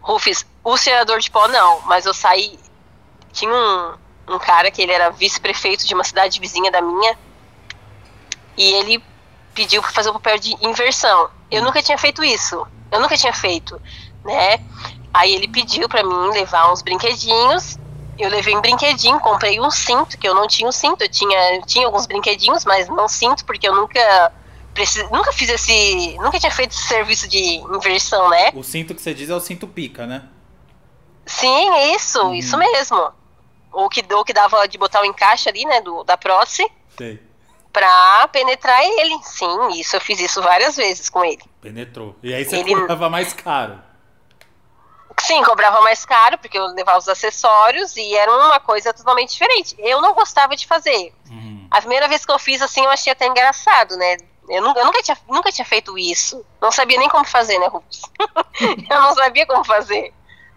Rufus, 0.07 0.47
o 0.63 0.77
cheirador 0.77 1.19
de 1.19 1.31
pó 1.31 1.49
não, 1.49 1.81
mas 1.83 2.07
eu 2.07 2.15
saí. 2.15 2.59
Tinha 3.33 3.53
um, 3.53 4.35
um 4.35 4.39
cara 4.39 4.71
que 4.71 4.81
ele 4.81 4.93
era 4.93 5.11
vice-prefeito 5.11 5.87
de 5.87 5.95
uma 5.95 6.05
cidade 6.05 6.39
vizinha 6.39 6.71
da 6.71 6.81
minha. 6.81 7.19
E 8.57 8.73
ele 8.75 9.03
pediu 9.55 9.83
para 9.83 9.91
fazer 9.91 10.11
o 10.11 10.15
papel 10.15 10.39
de 10.39 10.57
inversão. 10.65 11.29
Eu 11.51 11.63
nunca 11.63 11.83
tinha 11.83 11.99
feito 11.99 12.23
isso. 12.23 12.67
Eu 12.91 13.01
nunca 13.01 13.17
tinha 13.17 13.33
feito, 13.33 13.81
né? 14.25 14.61
Aí 15.13 15.35
ele 15.35 15.49
pediu 15.49 15.89
para 15.89 16.05
mim 16.05 16.31
levar 16.31 16.73
uns 16.73 16.83
brinquedinhos 16.83 17.79
eu 18.19 18.31
levei 18.31 18.57
um 18.57 18.61
brinquedinho, 18.61 19.21
comprei 19.21 19.61
um 19.61 19.71
cinto, 19.71 20.17
que 20.17 20.27
eu 20.27 20.35
não 20.35 20.47
tinha 20.47 20.67
um 20.67 20.73
cinto, 20.73 21.03
eu 21.03 21.09
tinha, 21.09 21.61
tinha 21.67 21.87
alguns 21.87 22.07
brinquedinhos, 22.07 22.65
mas 22.65 22.89
não 22.89 23.07
cinto, 23.07 23.45
porque 23.45 23.69
eu 23.69 23.75
nunca 23.75 24.33
nunca 25.11 25.33
fiz 25.33 25.49
esse, 25.49 26.17
nunca 26.19 26.39
tinha 26.39 26.53
feito 26.53 26.73
esse 26.73 26.89
serviço 26.89 27.29
de 27.29 27.57
inversão, 27.57 28.29
né? 28.29 28.51
O 28.55 28.63
cinto 28.63 28.95
que 28.95 29.01
você 29.01 29.15
diz 29.15 29.31
é 29.31 29.35
o 29.35 29.41
cinto 29.41 29.67
pica, 29.67 30.07
né? 30.07 30.29
Sim, 31.25 31.95
isso, 31.95 32.23
hum. 32.23 32.35
isso 32.35 32.57
mesmo. 32.57 33.13
O 33.73 33.89
que, 33.89 34.03
o 34.15 34.25
que 34.25 34.33
dava 34.33 34.67
de 34.67 34.79
botar 34.79 35.03
o 35.03 35.05
encaixe 35.05 35.49
ali, 35.49 35.65
né, 35.65 35.81
do, 35.81 36.05
da 36.05 36.17
prótese. 36.17 36.71
Sei. 36.97 37.21
Pra 37.73 38.27
penetrar 38.29 38.83
ele. 38.83 39.19
Sim, 39.23 39.69
isso 39.79 39.97
eu 39.97 40.01
fiz 40.01 40.19
isso 40.21 40.41
várias 40.41 40.77
vezes 40.77 41.11
com 41.11 41.25
ele. 41.25 41.43
Penetrou. 41.61 42.17
E 42.23 42.33
aí 42.33 42.45
você 42.45 42.57
ele... 42.57 42.75
cobrava 42.75 43.11
mais 43.11 43.33
caro. 43.35 43.83
Sim, 45.21 45.43
cobrava 45.43 45.81
mais 45.81 46.05
caro, 46.05 46.39
porque 46.39 46.59
eu 46.59 46.67
levava 46.69 46.99
os 46.99 47.09
acessórios 47.09 47.97
e 47.97 48.15
era 48.15 48.31
uma 48.31 48.61
coisa 48.61 48.93
totalmente 48.93 49.33
diferente. 49.33 49.75
Eu 49.79 50.01
não 50.01 50.15
gostava 50.15 50.55
de 50.55 50.67
fazer. 50.67 51.13
Uhum. 51.31 51.67
A 51.71 51.81
primeira 51.81 52.07
vez 52.07 52.25
que 52.25 52.33
eu 52.33 52.39
fiz, 52.39 52.63
assim, 52.63 52.85
eu 52.85 52.91
achei 52.91 53.13
até 53.13 53.27
engraçado, 53.27 53.97
né? 53.97 54.17
Eu, 54.49 54.63
nunca, 54.63 54.81
eu 54.81 54.87
nunca, 54.87 55.03
tinha, 55.03 55.19
nunca 55.29 55.53
tinha 55.53 55.65
feito 55.65 55.99
isso. 55.99 56.45
Não 56.61 56.71
sabia 56.71 56.99
nem 56.99 57.09
como 57.09 57.25
fazer, 57.25 57.59
né, 57.59 57.67
Rufus? 57.67 58.03
eu 58.91 59.03
não 59.03 59.15
sabia 59.15 59.47
como 59.47 59.65
fazer. 59.65 60.13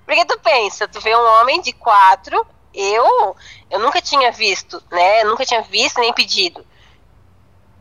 Porque 0.06 0.26
tu 0.26 0.40
pensa, 0.40 0.88
tu 0.88 1.00
vê 1.00 1.16
um 1.16 1.40
homem 1.40 1.62
de 1.62 1.72
quatro, 1.74 2.46
eu, 2.74 3.36
eu 3.70 3.80
nunca 3.80 4.02
tinha 4.02 4.32
visto, 4.32 4.82
né? 4.92 5.22
Eu 5.22 5.28
nunca 5.30 5.46
tinha 5.46 5.62
visto 5.62 6.00
nem 6.00 6.14
pedido. 6.14 6.66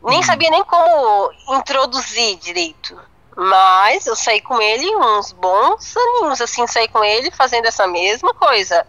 Nem 0.03 0.19
uhum. 0.19 0.23
sabia 0.23 0.51
nem 0.51 0.65
como 0.65 1.33
introduzir 1.57 2.37
direito. 2.37 2.99
Mas 3.37 4.07
eu 4.07 4.17
saí 4.17 4.41
com 4.41 4.61
ele 4.61 4.97
uns 4.97 5.33
bons 5.33 5.97
aninhos, 5.97 6.41
assim, 6.41 6.67
saí 6.67 6.89
com 6.89 7.05
ele 7.05 7.31
fazendo 7.31 7.67
essa 7.67 7.87
mesma 7.87 8.35
coisa. 8.35 8.87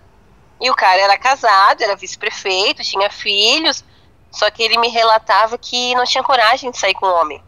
E 0.60 0.70
o 0.70 0.76
cara 0.76 1.00
era 1.02 1.18
casado, 1.18 1.82
era 1.82 1.96
vice-prefeito, 1.96 2.84
tinha 2.84 3.10
filhos, 3.10 3.84
só 4.32 4.50
que 4.50 4.64
ele 4.64 4.78
me 4.78 4.90
relatava 4.90 5.58
que 5.58 5.94
não 5.96 6.04
tinha 6.06 6.24
coragem 6.24 6.72
de 6.72 6.78
sair 6.78 6.94
com 6.94 7.06
o 7.06 7.22
homem. 7.22 7.44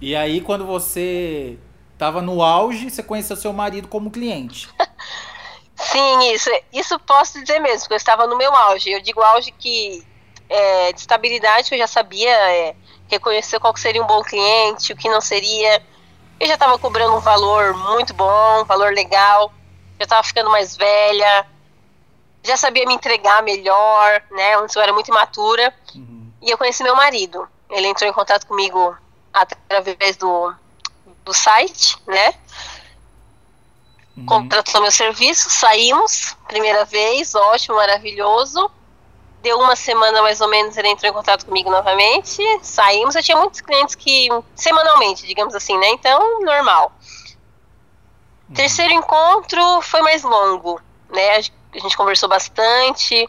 E 0.00 0.14
aí, 0.14 0.40
quando 0.40 0.66
você 0.66 1.58
estava 1.92 2.20
no 2.20 2.42
auge, 2.42 2.90
você 2.90 3.02
conheceu 3.02 3.36
seu 3.36 3.52
marido 3.52 3.88
como 3.88 4.10
cliente. 4.10 4.68
Sim, 5.74 6.32
isso, 6.32 6.50
isso 6.72 6.98
posso 7.00 7.40
dizer 7.40 7.58
mesmo, 7.58 7.80
porque 7.80 7.94
eu 7.94 7.98
estava 7.98 8.26
no 8.26 8.36
meu 8.36 8.54
auge. 8.54 8.90
Eu 8.90 9.00
digo 9.00 9.22
auge 9.22 9.50
que 9.52 10.02
é, 10.48 10.92
de 10.92 11.00
estabilidade, 11.00 11.68
que 11.68 11.74
eu 11.74 11.78
já 11.78 11.86
sabia 11.86 12.30
é, 12.30 12.74
reconhecer 13.08 13.58
qual 13.60 13.76
seria 13.76 14.02
um 14.02 14.06
bom 14.06 14.22
cliente, 14.22 14.92
o 14.92 14.96
que 14.96 15.08
não 15.08 15.20
seria 15.20 15.82
eu 16.38 16.46
já 16.46 16.54
estava 16.54 16.78
cobrando 16.78 17.16
um 17.16 17.20
valor 17.20 17.74
muito 17.74 18.12
bom, 18.12 18.60
um 18.60 18.64
valor 18.64 18.92
legal, 18.92 19.52
já 19.98 20.04
estava 20.04 20.22
ficando 20.22 20.50
mais 20.50 20.76
velha, 20.76 21.46
já 22.44 22.56
sabia 22.56 22.86
me 22.86 22.94
entregar 22.94 23.42
melhor, 23.42 24.22
né? 24.30 24.56
Antes 24.56 24.76
eu 24.76 24.82
era 24.82 24.92
muito 24.92 25.08
imatura. 25.08 25.72
Uhum. 25.94 26.15
E 26.46 26.50
eu 26.52 26.56
conheci 26.56 26.84
meu 26.84 26.94
marido. 26.94 27.48
ele 27.68 27.88
entrou 27.88 28.08
em 28.08 28.12
contato 28.12 28.46
comigo 28.46 28.96
através 29.32 30.16
do, 30.16 30.54
do 31.24 31.34
site, 31.34 31.98
né? 32.06 32.34
Uhum. 34.16 34.26
Contratou 34.26 34.80
meu 34.80 34.92
serviço, 34.92 35.50
saímos, 35.50 36.36
primeira 36.46 36.84
vez, 36.84 37.34
ótimo, 37.34 37.74
maravilhoso. 37.74 38.70
Deu 39.42 39.58
uma 39.58 39.74
semana 39.74 40.22
mais 40.22 40.40
ou 40.40 40.46
menos, 40.48 40.76
ele 40.76 40.88
entrou 40.88 41.10
em 41.10 41.12
contato 41.12 41.44
comigo 41.44 41.68
novamente, 41.68 42.40
saímos. 42.62 43.16
Eu 43.16 43.24
tinha 43.24 43.36
muitos 43.36 43.60
clientes 43.60 43.96
que, 43.96 44.28
semanalmente, 44.54 45.26
digamos 45.26 45.52
assim, 45.52 45.76
né? 45.76 45.88
Então, 45.88 46.42
normal. 46.42 46.92
Uhum. 48.48 48.54
Terceiro 48.54 48.94
encontro 48.94 49.82
foi 49.82 50.00
mais 50.00 50.22
longo, 50.22 50.80
né? 51.10 51.38
A 51.38 51.78
gente 51.80 51.96
conversou 51.96 52.28
bastante, 52.28 53.28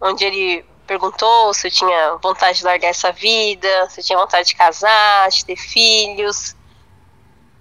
onde 0.00 0.24
ele 0.24 0.71
perguntou 0.92 1.54
se 1.54 1.68
eu 1.68 1.70
tinha 1.70 2.16
vontade 2.16 2.58
de 2.58 2.64
largar 2.64 2.88
essa 2.88 3.10
vida, 3.12 3.88
se 3.88 4.00
eu 4.00 4.04
tinha 4.04 4.18
vontade 4.18 4.48
de 4.48 4.54
casar, 4.54 5.30
de 5.30 5.44
ter 5.44 5.56
filhos. 5.56 6.54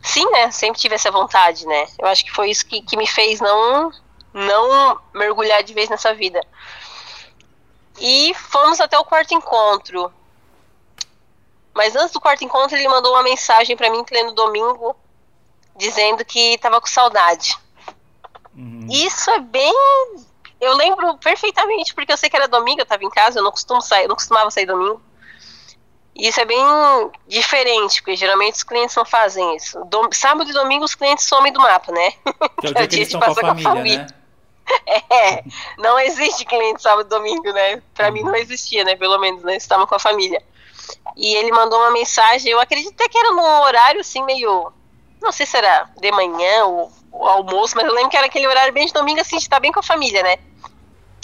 Sim, 0.03 0.29
né? 0.31 0.51
Sempre 0.51 0.81
tive 0.81 0.95
essa 0.95 1.09
vontade, 1.09 1.65
né? 1.65 1.87
Eu 1.97 2.07
acho 2.07 2.25
que 2.25 2.31
foi 2.31 2.49
isso 2.49 2.65
que, 2.65 2.81
que 2.81 2.97
me 2.97 3.07
fez 3.07 3.39
não, 3.39 3.89
não 4.33 4.99
mergulhar 5.13 5.63
de 5.63 5.73
vez 5.73 5.87
nessa 5.87 6.13
vida. 6.13 6.45
E 7.99 8.33
fomos 8.33 8.81
até 8.81 8.99
o 8.99 9.05
quarto 9.05 9.33
encontro. 9.33 10.11
Mas 11.73 11.95
antes 11.95 12.11
do 12.11 12.19
quarto 12.19 12.43
encontro, 12.43 12.75
ele 12.75 12.89
mandou 12.89 13.13
uma 13.13 13.23
mensagem 13.23 13.77
para 13.77 13.89
mim, 13.89 14.03
pleno 14.03 14.33
domingo, 14.33 14.93
dizendo 15.77 16.25
que 16.25 16.55
estava 16.55 16.81
com 16.81 16.87
saudade. 16.87 17.57
Uhum. 18.53 18.87
Isso 18.89 19.29
é 19.29 19.39
bem 19.39 19.73
eu 20.61 20.75
lembro 20.75 21.17
perfeitamente, 21.17 21.93
porque 21.93 22.13
eu 22.13 22.17
sei 22.17 22.29
que 22.29 22.35
era 22.37 22.47
domingo, 22.47 22.81
eu 22.81 22.85
tava 22.85 23.03
em 23.03 23.09
casa, 23.09 23.39
eu 23.39 23.43
não 23.43 23.51
costumo 23.51 23.81
sair, 23.81 24.03
eu 24.03 24.09
não 24.09 24.15
costumava 24.15 24.51
sair 24.51 24.67
domingo. 24.67 25.01
E 26.15 26.27
isso 26.27 26.39
é 26.39 26.45
bem 26.45 26.63
diferente, 27.27 28.01
porque 28.01 28.15
geralmente 28.15 28.55
os 28.55 28.63
clientes 28.63 28.95
não 28.95 29.05
fazem 29.05 29.55
isso. 29.55 29.83
Dom, 29.85 30.07
sábado 30.11 30.49
e 30.49 30.53
domingo 30.53 30.85
os 30.85 30.93
clientes 30.93 31.25
somem 31.25 31.51
do 31.51 31.59
mapa, 31.59 31.91
né? 31.91 32.11
Que 32.61 32.67
é 32.67 32.69
o 32.69 32.73
dia, 32.73 32.87
que, 32.87 32.95
eles 32.97 33.07
estão 33.07 33.19
com 33.19 33.31
a 33.31 33.33
família, 33.33 33.53
com 33.63 33.69
a 33.69 33.75
família. 33.75 33.97
né? 33.97 34.07
É, 35.09 35.43
não 35.77 35.99
existe 35.99 36.45
cliente 36.45 36.81
sábado 36.81 37.07
e 37.07 37.09
domingo, 37.09 37.51
né? 37.51 37.81
Pra 37.93 38.07
uhum. 38.07 38.13
mim 38.13 38.23
não 38.23 38.35
existia, 38.35 38.83
né? 38.85 38.95
Pelo 38.95 39.17
menos, 39.17 39.43
né? 39.43 39.57
Estavam 39.57 39.87
com 39.87 39.95
a 39.95 39.99
família. 39.99 40.41
E 41.17 41.35
ele 41.35 41.51
mandou 41.51 41.79
uma 41.79 41.91
mensagem, 41.91 42.51
eu 42.51 42.59
acredito 42.59 42.93
até 42.93 43.09
que 43.09 43.17
era 43.17 43.31
num 43.31 43.63
horário 43.63 43.99
assim, 43.99 44.23
meio. 44.23 44.71
Não 45.21 45.31
sei 45.31 45.45
se 45.45 45.57
era 45.57 45.89
de 45.99 46.11
manhã 46.11 46.65
ou, 46.65 46.91
ou 47.11 47.27
almoço, 47.27 47.75
mas 47.75 47.85
eu 47.85 47.93
lembro 47.93 48.09
que 48.09 48.17
era 48.17 48.27
aquele 48.27 48.47
horário 48.47 48.73
bem 48.73 48.85
de 48.85 48.93
domingo, 48.93 49.19
assim, 49.19 49.37
de 49.37 49.43
estar 49.43 49.59
bem 49.59 49.71
com 49.71 49.79
a 49.79 49.83
família, 49.83 50.23
né? 50.23 50.37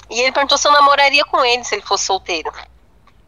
E 0.09 0.21
ele 0.21 0.31
perguntou 0.31 0.57
se 0.57 0.67
eu 0.67 0.71
namoraria 0.71 1.23
com 1.25 1.43
ele 1.43 1.63
se 1.63 1.75
ele 1.75 1.81
fosse 1.81 2.05
solteiro. 2.05 2.51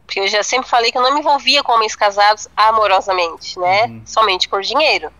Porque 0.06 0.20
eu 0.20 0.28
já 0.28 0.42
sempre 0.42 0.68
falei 0.68 0.90
que 0.90 0.98
eu 0.98 1.02
não 1.02 1.14
me 1.14 1.20
envolvia 1.20 1.62
com 1.62 1.72
homens 1.72 1.94
casados 1.94 2.48
amorosamente, 2.56 3.58
né? 3.58 3.84
Uhum. 3.84 4.02
Somente 4.04 4.48
por 4.48 4.62
dinheiro. 4.62 5.12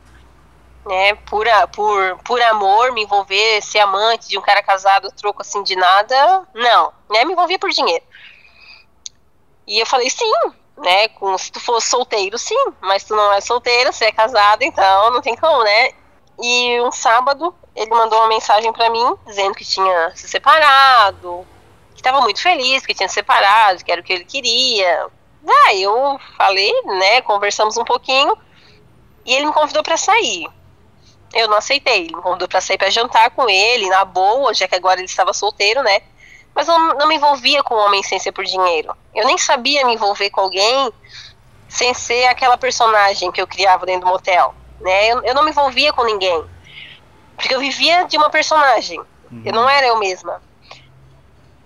Né? 0.85 1.15
Por, 1.15 1.47
por, 1.73 2.19
por 2.25 2.43
amor, 2.43 2.93
me 2.93 3.03
envolver, 3.03 3.63
ser 3.63 3.79
amante 3.81 4.29
de 4.29 4.39
um 4.39 4.43
cara 4.43 4.63
casado, 4.63 5.13
troco 5.13 5.43
assim 5.43 5.63
de 5.63 5.77
nada, 5.77 6.49
não. 6.55 6.93
Né? 7.09 7.25
Me 7.25 7.33
envolvia 7.33 7.59
por 7.59 7.71
dinheiro. 7.71 8.05
E 9.67 9.79
eu 9.79 9.87
falei, 9.87 10.11
sim, 10.11 10.33
né? 10.79 11.09
Com, 11.09 11.37
se 11.39 11.53
tu 11.53 11.61
fosse 11.61 11.89
solteiro, 11.89 12.37
sim. 12.37 12.57
Mas 12.81 13.05
tu 13.05 13.15
não 13.15 13.33
é 13.33 13.41
solteiro, 13.41 13.93
você 13.93 14.07
é 14.07 14.13
casado, 14.13 14.63
então 14.63 15.13
não 15.13 15.21
tem 15.21 15.37
como, 15.37 15.63
né? 15.63 15.93
E 16.43 16.81
um 16.81 16.91
sábado 16.91 17.55
ele 17.75 17.91
mandou 17.91 18.19
uma 18.19 18.29
mensagem 18.29 18.73
para 18.73 18.91
mim 18.91 19.15
dizendo 19.27 19.55
que 19.55 19.65
tinha 19.65 20.13
se 20.15 20.29
separado, 20.29 21.47
que 21.95 22.01
estava 22.01 22.21
muito 22.21 22.41
feliz, 22.41 22.85
que 22.85 22.95
tinha 22.95 23.09
se 23.09 23.15
separado, 23.15 23.85
que 23.85 23.93
era 23.93 24.01
o 24.01 24.05
que 24.05 24.13
ele 24.13 24.25
queria. 24.25 25.07
Ah, 25.47 25.75
eu 25.75 26.19
falei, 26.37 26.73
né, 26.83 27.21
conversamos 27.23 27.77
um 27.77 27.85
pouquinho 27.85 28.37
e 29.25 29.35
ele 29.35 29.47
me 29.47 29.53
convidou 29.53 29.83
para 29.83 29.97
sair. 29.97 30.47
Eu 31.33 31.49
não 31.49 31.57
aceitei, 31.57 32.05
ele 32.05 32.17
me 32.17 32.23
convidou 32.23 32.49
para 32.49 32.61
sair 32.61 32.79
para 32.79 32.91
jantar 32.91 33.31
com 33.31 33.49
ele, 33.49 33.89
na 33.89 34.05
boa, 34.05 34.53
já 34.53 34.67
que 34.67 34.75
agora 34.75 34.99
ele 34.99 35.07
estava 35.07 35.33
solteiro, 35.33 35.83
né? 35.83 36.01
Mas 36.55 36.67
eu 36.67 36.77
não 36.79 37.07
me 37.07 37.15
envolvia 37.15 37.63
com 37.63 37.75
um 37.75 37.79
homem 37.79 38.03
sem 38.03 38.19
ser 38.19 38.33
por 38.33 38.45
dinheiro. 38.45 38.95
Eu 39.15 39.25
nem 39.27 39.39
sabia 39.39 39.87
me 39.87 39.95
envolver 39.95 40.31
com 40.31 40.41
alguém 40.41 40.93
sem 41.69 41.95
ser 41.95 42.27
aquela 42.27 42.59
personagem 42.59 43.31
que 43.31 43.41
eu 43.41 43.47
criava 43.47 43.87
dentro 43.87 44.07
do 44.07 44.11
motel, 44.11 44.55
né? 44.81 45.09
Eu, 45.09 45.23
eu 45.23 45.35
não 45.35 45.45
me 45.45 45.51
envolvia 45.51 45.93
com 45.93 46.05
ninguém. 46.05 46.45
Porque 47.37 47.55
eu 47.55 47.61
vivia 47.61 48.05
de 48.05 48.17
uma 48.17 48.31
personagem. 48.31 49.01
Uhum. 49.31 49.43
Eu 49.45 49.53
não 49.53 49.69
era 49.69 49.87
eu 49.87 49.99
mesma. 49.99 50.43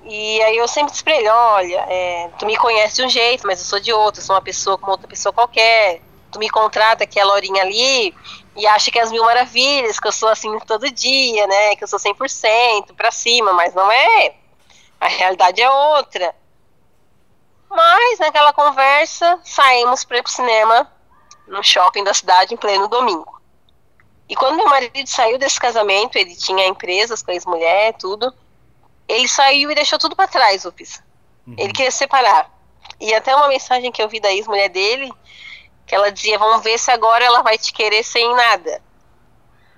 E 0.05 0.43
aí 0.43 0.57
eu 0.57 0.69
sempre 0.69 0.93
disse 0.93 1.03
pra 1.03 1.17
ele, 1.17 1.29
olha, 1.29 1.87
é, 1.89 2.31
tu 2.39 2.45
me 2.45 2.57
conhece 2.57 2.97
de 2.97 3.05
um 3.05 3.09
jeito, 3.09 3.47
mas 3.47 3.59
eu 3.59 3.65
sou 3.65 3.81
de 3.81 3.93
outro, 3.93 4.21
eu 4.21 4.25
sou 4.25 4.37
uma 4.37 4.43
pessoa 4.43 4.77
como 4.77 4.93
outra 4.93 5.09
pessoa 5.09 5.33
qualquer. 5.33 6.03
Tu 6.31 6.39
me 6.39 6.51
contrata 6.51 7.07
que 7.07 7.19
é 7.19 7.23
a 7.23 7.27
ali 7.27 8.15
e 8.57 8.67
acha 8.67 8.91
que 8.91 8.99
é 8.99 9.03
as 9.03 9.11
mil 9.11 9.25
maravilhas, 9.25 9.99
que 9.99 10.07
eu 10.07 10.13
sou 10.13 10.29
assim 10.29 10.59
todo 10.61 10.91
dia, 10.91 11.47
né? 11.47 11.77
Que 11.77 11.85
eu 11.85 11.89
sou 11.89 11.99
100% 11.99 12.95
pra 12.95 13.11
cima, 13.11 13.53
mas 13.53 13.73
não 13.75 13.91
é. 13.91 14.35
A 15.01 15.09
realidade 15.09 15.63
é 15.63 15.71
outra. 15.71 16.35
Mas 17.71 18.19
naquela 18.19 18.53
conversa, 18.53 19.41
saímos 19.43 20.05
para 20.05 20.19
ir 20.19 20.23
pro 20.23 20.31
cinema 20.31 20.89
no 21.47 21.63
shopping 21.63 22.05
da 22.05 22.15
cidade 22.15 22.55
em 22.55 22.57
pleno 22.57 22.89
domingo. 22.89 23.41
E 24.29 24.35
quando 24.35 24.57
meu 24.57 24.67
marido 24.67 25.07
saiu 25.07 25.39
desse 25.39 25.61
casamento, 25.61 26.17
ele 26.17 26.35
tinha 26.35 26.67
empresas 26.67 27.23
com 27.23 27.31
a 27.31 27.35
ex-mulher, 27.35 27.95
tudo. 27.95 28.33
Ele 29.07 29.29
saiu 29.29 29.71
e 29.71 29.75
deixou 29.75 29.99
tudo 29.99 30.17
para 30.17 30.29
trás, 30.29 30.65
Upis. 30.65 31.03
Uhum. 31.47 31.55
Ele 31.59 31.73
queria 31.73 31.91
se 31.91 31.99
separar. 31.99 32.51
E 32.99 33.13
até 33.15 33.35
uma 33.37 33.49
mensagem 33.49 33.93
que 33.93 34.03
eu 34.03 34.09
vi 34.09 34.21
da 34.21 34.33
ex-mulher 34.33 34.71
dele, 34.71 35.13
que 35.87 35.95
ela 35.95 36.11
dizia: 36.11 36.39
Vamos 36.39 36.63
ver 36.63 36.79
se 36.79 36.91
agora 36.91 37.25
ela 37.25 37.43
vai 37.43 37.59
te 37.59 37.73
querer 37.73 38.03
sem 38.03 38.35
nada. 38.35 38.83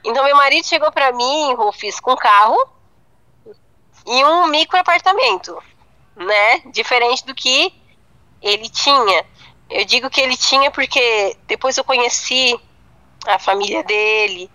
Então, 0.04 0.24
meu 0.24 0.36
marido 0.36 0.64
chegou 0.64 0.92
para 0.92 1.12
mim, 1.12 1.54
Rufus, 1.54 1.98
com 1.98 2.12
um 2.12 2.16
carro 2.16 2.56
e 4.06 4.24
um 4.24 4.46
micro 4.46 4.78
apartamento, 4.78 5.60
né? 6.14 6.60
Diferente 6.66 7.26
do 7.26 7.34
que 7.34 7.74
ele 8.40 8.68
tinha. 8.68 9.26
Eu 9.68 9.84
digo 9.84 10.08
que 10.08 10.20
ele 10.20 10.36
tinha 10.36 10.70
porque 10.70 11.36
depois 11.46 11.76
eu 11.76 11.84
conheci 11.84 12.58
a 13.26 13.38
família 13.38 13.82
dele. 13.82 14.50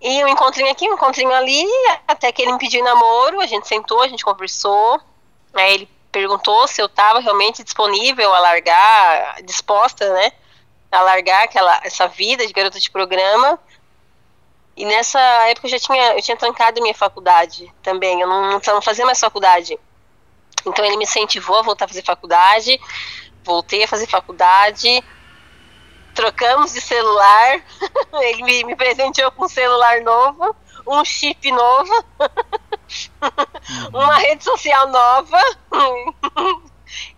E 0.00 0.24
um 0.24 0.28
encontrinho 0.28 0.70
aqui, 0.70 0.88
um 0.88 0.94
encontrinho 0.94 1.32
ali, 1.32 1.66
até 2.06 2.30
que 2.30 2.42
ele 2.42 2.52
me 2.52 2.58
pediu 2.58 2.84
namoro, 2.84 3.40
a 3.40 3.46
gente 3.46 3.66
sentou, 3.66 4.00
a 4.00 4.08
gente 4.08 4.24
conversou. 4.24 5.00
Aí 5.54 5.74
ele 5.74 5.88
perguntou 6.12 6.66
se 6.68 6.80
eu 6.80 6.86
estava 6.86 7.20
realmente 7.20 7.62
disponível 7.62 8.32
a 8.32 8.38
largar, 8.38 9.42
disposta, 9.42 10.12
né? 10.12 10.32
A 10.90 11.00
largar 11.02 11.44
aquela, 11.44 11.80
essa 11.84 12.06
vida 12.06 12.46
de 12.46 12.52
garota 12.52 12.78
de 12.78 12.90
programa. 12.90 13.58
E 14.76 14.84
nessa 14.84 15.20
época 15.48 15.66
eu 15.66 15.70
já 15.72 15.78
tinha, 15.78 16.14
eu 16.14 16.22
tinha 16.22 16.36
trancado 16.36 16.80
minha 16.80 16.94
faculdade 16.94 17.72
também, 17.82 18.20
eu 18.20 18.28
não, 18.28 18.60
não 18.64 18.80
fazia 18.82 19.04
mais 19.04 19.18
faculdade. 19.18 19.76
Então 20.64 20.84
ele 20.84 20.96
me 20.96 21.02
incentivou 21.02 21.58
a 21.58 21.62
voltar 21.62 21.86
a 21.86 21.88
fazer 21.88 22.04
faculdade, 22.04 22.80
voltei 23.48 23.82
a 23.82 23.88
fazer 23.88 24.06
faculdade, 24.06 25.02
trocamos 26.14 26.74
de 26.74 26.82
celular. 26.82 27.62
Ele 28.20 28.42
me, 28.42 28.64
me 28.64 28.76
presenteou 28.76 29.32
com 29.32 29.46
um 29.46 29.48
celular 29.48 30.02
novo, 30.02 30.54
um 30.86 31.02
chip 31.02 31.50
novo, 31.50 32.04
uma 33.90 34.16
rede 34.18 34.44
social 34.44 34.88
nova. 34.88 35.40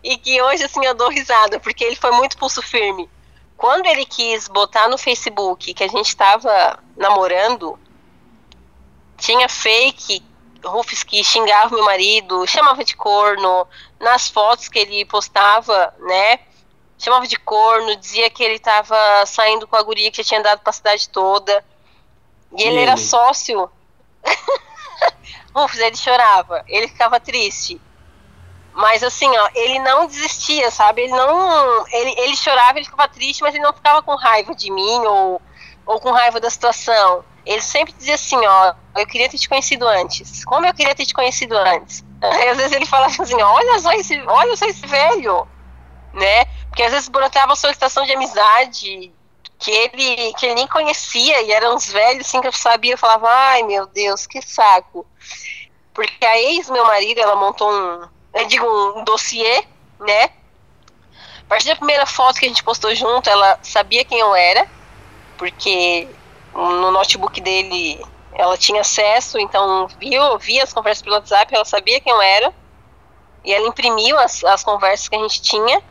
e 0.03 0.17
que 0.17 0.41
hoje 0.41 0.65
assim 0.65 0.85
eu 0.85 0.95
dou 0.95 1.11
risada, 1.11 1.59
porque 1.59 1.85
ele 1.85 1.97
foi 1.97 2.11
muito 2.13 2.37
pulso 2.37 2.63
firme. 2.63 3.09
Quando 3.57 3.87
ele 3.87 4.05
quis 4.05 4.49
botar 4.49 4.89
no 4.89 4.99
Facebook 4.99 5.73
que 5.75 5.85
a 5.85 5.89
gente 5.89 6.09
estava 6.09 6.79
namorando, 6.97 7.79
tinha 9.17 9.49
fake 9.49 10.23
Rufus 10.65 11.03
que 11.03 11.23
xingava 11.23 11.75
meu 11.75 11.85
marido, 11.85 12.47
chamava 12.47 12.85
de 12.85 12.97
corno, 12.97 13.67
nas 14.01 14.29
fotos 14.29 14.69
que 14.69 14.79
ele 14.79 15.05
postava, 15.05 15.95
né? 16.01 16.41
chamava 17.01 17.27
de 17.27 17.37
corno, 17.37 17.97
dizia 17.97 18.29
que 18.29 18.45
ele 18.45 18.57
estava 18.57 18.95
saindo 19.27 19.67
com 19.67 19.75
a 19.75 19.83
guria 19.83 20.11
que 20.11 20.23
tinha 20.23 20.43
dado 20.43 20.61
para 20.61 20.71
a 20.71 20.75
cidade 20.75 21.09
toda. 21.09 21.65
E 22.53 22.63
ele, 22.63 22.77
ele? 22.77 22.81
era 22.81 22.97
sócio. 22.97 23.71
Ufs, 25.55 25.81
ele 25.81 25.97
chorava, 25.97 26.63
ele 26.69 26.87
ficava 26.89 27.19
triste. 27.19 27.81
Mas 28.73 29.03
assim, 29.03 29.29
ó, 29.29 29.51
ele 29.55 29.79
não 29.81 30.07
desistia, 30.07 30.71
sabe? 30.71 31.03
Ele 31.03 31.13
não. 31.13 31.89
Ele, 31.89 32.15
ele 32.21 32.37
chorava, 32.37 32.79
ele 32.79 32.85
ficava 32.85 33.09
triste, 33.09 33.43
mas 33.43 33.55
ele 33.55 33.65
não 33.65 33.73
ficava 33.73 34.03
com 34.03 34.15
raiva 34.15 34.55
de 34.55 34.71
mim 34.71 35.01
ou, 35.07 35.43
ou 35.87 35.99
com 35.99 36.13
raiva 36.13 36.39
da 36.39 36.51
situação. 36.51 37.25
Ele 37.45 37.63
sempre 37.63 37.93
dizia 37.95 38.15
assim, 38.15 38.37
ó, 38.37 38.75
eu 38.97 39.07
queria 39.07 39.29
ter 39.29 39.39
te 39.39 39.49
conhecido 39.49 39.89
antes. 39.89 40.45
Como 40.45 40.67
eu 40.67 40.75
queria 40.75 40.95
ter 40.95 41.07
te 41.07 41.15
conhecido 41.15 41.57
antes? 41.57 42.05
Aí 42.21 42.49
às 42.49 42.57
vezes 42.57 42.73
ele 42.73 42.87
falava 42.87 43.23
assim, 43.23 43.41
olha 43.41 43.79
só 43.79 43.93
esse, 43.93 44.21
olha 44.27 44.57
só 44.57 44.67
esse 44.67 44.87
velho, 44.87 45.47
né? 46.13 46.45
Porque 46.69 46.83
às 46.83 46.93
vezes 46.93 47.09
brotava 47.09 47.57
solicitação 47.57 48.05
de 48.05 48.13
amizade 48.13 49.13
que 49.59 49.71
ele, 49.71 50.33
que 50.35 50.47
ele 50.47 50.55
nem 50.55 50.67
conhecia 50.67 51.43
e 51.43 51.53
eram 51.53 51.75
uns 51.75 51.91
velhos 51.91 52.27
assim 52.27 52.41
que 52.41 52.47
eu 52.47 52.53
sabia, 52.53 52.95
eu 52.95 52.99
falava, 52.99 53.29
ai 53.29 53.63
meu 53.63 53.87
Deus, 53.87 54.27
que 54.27 54.41
saco. 54.43 55.07
Porque 55.93 56.25
a 56.25 56.39
ex 56.39 56.71
meu 56.71 56.85
marido, 56.87 57.19
ela 57.19 57.37
montou 57.37 57.71
um, 57.71 58.09
eu 58.35 58.47
digo, 58.47 58.67
um 58.67 59.05
dossiê, 59.05 59.65
né? 59.99 60.31
partir 61.51 61.67
da 61.67 61.75
primeira 61.75 62.07
foto 62.07 62.39
que 62.39 62.47
a 62.47 62.49
gente 62.49 62.63
postou 62.63 62.95
junto, 62.95 63.29
ela 63.29 63.59
sabia 63.61 64.05
quem 64.05 64.21
eu 64.21 64.33
era, 64.37 64.69
porque 65.37 66.07
no 66.55 66.93
notebook 66.93 67.41
dele 67.41 68.01
ela 68.33 68.57
tinha 68.57 68.81
acesso, 68.81 69.39
então 69.39 69.89
viu, 69.99 70.39
via 70.39 70.63
as 70.63 70.73
conversas 70.73 71.03
pelo 71.03 71.17
WhatsApp, 71.17 71.55
ela 71.55 71.65
sabia 71.65 72.01
quem 72.01 72.13
eu 72.13 72.23
era. 72.23 72.53
E 73.45 73.53
ela 73.53 73.67
imprimiu 73.67 74.19
as, 74.19 74.45
as 74.45 74.63
conversas 74.63 75.09
que 75.09 75.17
a 75.17 75.19
gente 75.19 75.41
tinha, 75.41 75.83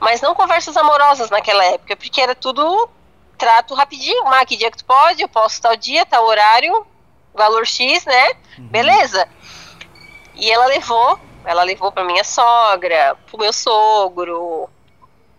mas 0.00 0.20
não 0.20 0.34
conversas 0.34 0.76
amorosas 0.76 1.30
naquela 1.30 1.64
época, 1.64 1.96
porque 1.96 2.20
era 2.20 2.34
tudo 2.34 2.88
trato 3.36 3.74
rapidinho. 3.74 4.26
Ah, 4.28 4.44
que 4.46 4.56
dia 4.56 4.70
que 4.70 4.78
tu 4.78 4.84
pode? 4.84 5.22
Eu 5.22 5.28
posso 5.28 5.60
tal 5.60 5.76
dia, 5.76 6.06
tal 6.06 6.24
horário, 6.24 6.86
valor 7.34 7.66
X, 7.66 8.04
né? 8.04 8.28
Uhum. 8.58 8.68
Beleza. 8.68 9.28
E 10.34 10.50
ela 10.50 10.66
levou, 10.66 11.18
ela 11.44 11.62
levou 11.62 11.90
para 11.90 12.04
minha 12.04 12.24
sogra, 12.24 13.16
pro 13.26 13.38
meu 13.38 13.52
sogro, 13.52 14.68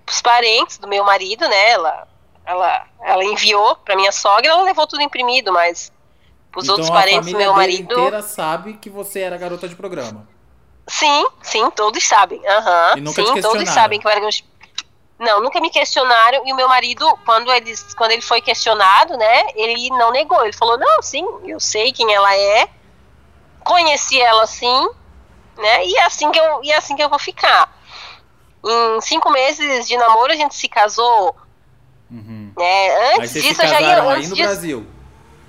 pros 0.05 0.21
parentes 0.21 0.77
do 0.77 0.87
meu 0.87 1.03
marido, 1.03 1.47
né? 1.47 1.69
Ela, 1.71 2.07
ela, 2.45 2.85
ela 3.01 3.23
enviou 3.23 3.75
para 3.77 3.95
minha 3.95 4.11
sogra, 4.11 4.51
ela 4.51 4.63
levou 4.63 4.85
tudo 4.85 5.01
imprimido, 5.01 5.51
mas 5.51 5.91
os 6.55 6.63
então, 6.63 6.75
outros 6.75 6.89
parentes 6.89 7.31
do 7.31 7.37
meu 7.37 7.53
marido. 7.53 7.93
inteira 7.93 8.21
sabe 8.21 8.73
que 8.73 8.89
você 8.89 9.19
era 9.19 9.37
garota 9.37 9.67
de 9.67 9.75
programa. 9.75 10.27
Sim, 10.87 11.25
sim, 11.41 11.69
todos 11.71 12.03
sabem. 12.05 12.39
Uhum, 12.39 12.97
e 12.97 13.01
nunca 13.01 13.23
sim, 13.23 13.41
todos 13.41 13.69
sabem 13.69 13.99
que 13.99 14.05
eu 14.05 14.11
era 14.11 14.21
não, 15.19 15.41
nunca 15.41 15.61
me 15.61 15.69
questionaram. 15.69 16.45
E 16.45 16.51
o 16.51 16.55
meu 16.55 16.67
marido, 16.67 17.05
quando, 17.25 17.51
eles, 17.51 17.93
quando 17.93 18.11
ele 18.11 18.21
foi 18.21 18.41
questionado, 18.41 19.17
né, 19.17 19.47
ele 19.55 19.89
não 19.89 20.11
negou. 20.11 20.43
Ele 20.43 20.53
falou: 20.53 20.77
Não, 20.77 21.01
sim, 21.01 21.25
eu 21.45 21.59
sei 21.59 21.91
quem 21.91 22.13
ela 22.13 22.35
é, 22.35 22.67
conheci 23.63 24.19
ela 24.19 24.45
sim, 24.45 24.89
né, 25.57 25.85
e 25.85 25.95
é 25.95 26.05
assim 26.05 26.29
que 26.31 26.39
eu, 26.39 26.63
e 26.63 26.71
é 26.71 26.77
assim 26.77 26.95
que 26.95 27.03
eu 27.03 27.09
vou 27.09 27.19
ficar. 27.19 27.71
Em 28.65 29.01
cinco 29.01 29.29
meses 29.29 29.87
de 29.87 29.97
namoro, 29.97 30.31
a 30.31 30.35
gente 30.35 30.55
se 30.55 30.67
casou. 30.67 31.35
Uhum. 32.09 32.53
Né, 32.57 33.15
antes 33.15 33.33
disso, 33.33 33.61
eu 33.61 33.67
já 33.67 33.81
ia. 33.81 34.01
Antes 34.01 34.09
aí 34.09 34.27
no 34.29 34.35
disso, 34.35 34.47
Brasil. 34.47 34.87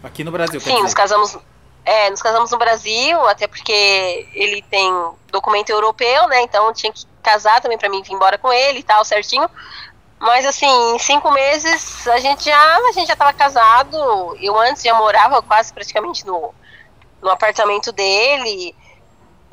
Aqui 0.05 0.23
no 0.23 0.31
Brasil, 0.31 0.61
Sim, 0.61 0.83
nos 0.83 0.93
casamos. 0.93 1.37
É, 1.83 2.11
nos 2.11 2.21
casamos 2.21 2.51
no 2.51 2.59
Brasil, 2.59 3.27
até 3.27 3.47
porque 3.47 4.29
ele 4.35 4.63
tem 4.71 4.91
documento 5.31 5.71
europeu, 5.71 6.29
né? 6.29 6.43
Então 6.43 6.73
tinha 6.73 6.93
que 6.93 7.05
casar 7.23 7.61
também 7.61 7.79
para 7.79 7.89
mim 7.89 8.03
vir 8.03 8.13
embora 8.13 8.39
com 8.39 8.53
ele 8.53 8.81
e 8.81 8.83
tal, 8.83 9.05
certinho. 9.05 9.49
Mas 10.19 10.47
assim, 10.47 10.95
em 10.95 10.99
cinco 10.99 11.31
meses 11.31 12.07
a 12.07 12.19
gente 12.19 12.45
já 12.45 12.77
a 12.77 12.93
gente 12.93 13.07
já 13.07 13.15
estava 13.15 13.33
casado. 13.33 13.97
Eu 14.41 14.59
antes 14.59 14.83
já 14.83 14.95
morava 14.95 15.43
quase 15.43 15.73
praticamente 15.73 16.27
no, 16.27 16.55
no 17.23 17.31
apartamento 17.31 17.91
dele. 17.91 18.75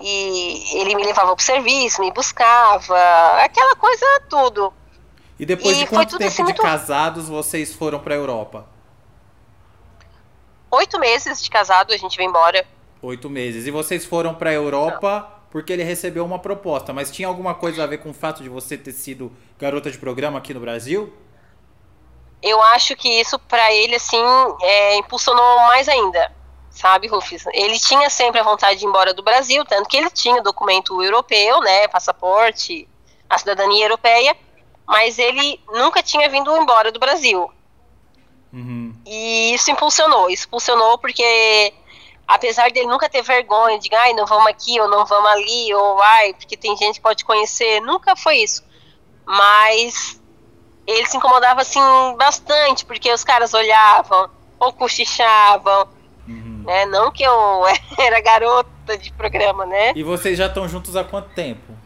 E 0.04 0.80
ele 0.80 0.96
me 0.96 1.04
levava 1.04 1.36
pro 1.36 1.46
serviço, 1.46 2.02
me 2.02 2.12
buscava, 2.12 2.98
aquela 3.44 3.76
coisa 3.76 4.06
tudo. 4.28 4.74
E 5.40 5.46
depois 5.46 5.78
e 5.78 5.82
de 5.82 5.88
quanto 5.88 6.18
tempo 6.18 6.28
assim, 6.28 6.44
de 6.44 6.44
muito... 6.44 6.62
casados 6.62 7.30
vocês 7.30 7.74
foram 7.74 8.00
para 8.00 8.16
Europa? 8.16 8.66
Oito 10.72 11.00
meses 11.00 11.44
de 11.44 11.50
casado, 11.50 11.94
a 11.94 11.98
gente 11.98 12.18
veio 12.18 12.30
embora. 12.30 12.66
Oito 13.02 13.30
meses. 13.30 13.68
E 13.68 13.72
vocês 13.72 14.06
foram 14.06 14.34
para 14.34 14.54
Europa 14.54 15.28
Não 15.36 15.42
porque 15.52 15.74
ele 15.74 15.84
recebeu 15.84 16.26
uma 16.26 16.40
proposta. 16.40 16.94
Mas 16.94 17.12
tinha 17.12 17.28
alguma 17.28 17.54
coisa 17.54 17.84
a 17.84 17.88
ver 17.88 17.98
com 17.98 18.10
o 18.10 18.14
fato 18.14 18.42
de 18.42 18.50
você 18.50 18.78
ter 18.78 18.94
sido 18.94 19.32
garota 19.60 19.92
de 19.92 19.98
programa 19.98 20.40
aqui 20.40 20.54
no 20.54 20.62
Brasil? 20.62 21.14
Eu 22.42 22.60
acho 22.64 22.96
que 22.96 23.08
isso 23.20 23.38
para 23.38 23.72
ele 23.72 23.96
assim 23.96 24.24
é, 24.64 24.96
impulsionou 24.98 25.60
mais 25.68 25.88
ainda, 25.88 26.32
sabe, 26.72 27.08
Rufus? 27.08 27.46
Ele 27.54 27.78
tinha 27.78 28.10
sempre 28.10 28.40
a 28.40 28.44
vontade 28.44 28.80
de 28.80 28.86
ir 28.86 28.88
embora 28.88 29.14
do 29.14 29.22
Brasil, 29.22 29.64
tanto 29.64 29.88
que 29.88 29.98
ele 29.98 30.10
tinha 30.10 30.42
documento 30.42 31.04
europeu, 31.04 31.60
né, 31.62 31.88
passaporte, 31.88 32.90
a 33.30 33.38
cidadania 33.38 33.86
europeia, 33.86 34.36
mas 34.88 35.20
ele 35.20 35.62
nunca 35.68 36.02
tinha 36.02 36.28
vindo 36.30 36.58
embora 36.58 36.92
do 36.92 37.00
Brasil. 37.00 37.52
Uhum. 38.54 38.94
E 39.06 39.54
isso 39.54 39.72
impulsionou, 39.72 40.30
isso 40.30 40.48
impulsionou 40.48 40.98
porque 40.98 41.74
apesar 42.28 42.72
dele 42.72 42.88
nunca 42.88 43.10
ter 43.10 43.22
vergonha 43.22 43.78
de, 43.78 43.94
ai, 43.94 44.14
não 44.14 44.26
vamos 44.26 44.48
aqui 44.48 44.80
ou 44.80 44.90
não 44.90 45.06
vamos 45.06 45.30
ali, 45.32 45.74
ou 45.74 46.02
ai, 46.02 46.34
porque 46.34 46.56
tem 46.56 46.76
gente 46.78 46.96
que 46.96 47.02
pode 47.02 47.26
conhecer, 47.26 47.82
nunca 47.82 48.16
foi 48.16 48.38
isso. 48.38 48.64
Mas 49.26 50.22
ele 50.88 51.06
se 51.08 51.18
incomodava 51.18 51.62
assim 51.62 51.80
bastante, 52.18 52.86
porque 52.86 53.12
os 53.12 53.24
caras 53.24 53.54
olhavam 53.54 54.30
ou 54.60 54.72
cochichavam, 54.72 55.88
uhum. 56.28 56.64
né? 56.66 56.86
Não 56.86 57.12
que 57.12 57.24
eu 57.24 57.64
era 58.00 58.22
garota 58.22 58.98
de 58.98 59.12
programa, 59.14 59.66
né? 59.66 59.92
E 59.96 60.04
vocês 60.04 60.38
já 60.38 60.48
estão 60.48 60.68
juntos 60.68 60.96
há 60.96 61.04
quanto 61.04 61.30
tempo? 61.30 61.81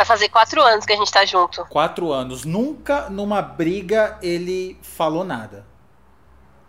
Vai 0.00 0.06
fazer 0.06 0.30
quatro 0.30 0.62
anos 0.62 0.86
que 0.86 0.94
a 0.94 0.96
gente 0.96 1.12
tá 1.12 1.26
junto. 1.26 1.62
Quatro 1.66 2.10
anos. 2.10 2.46
Nunca 2.46 3.10
numa 3.10 3.42
briga 3.42 4.18
ele 4.22 4.78
falou 4.80 5.24
nada. 5.24 5.66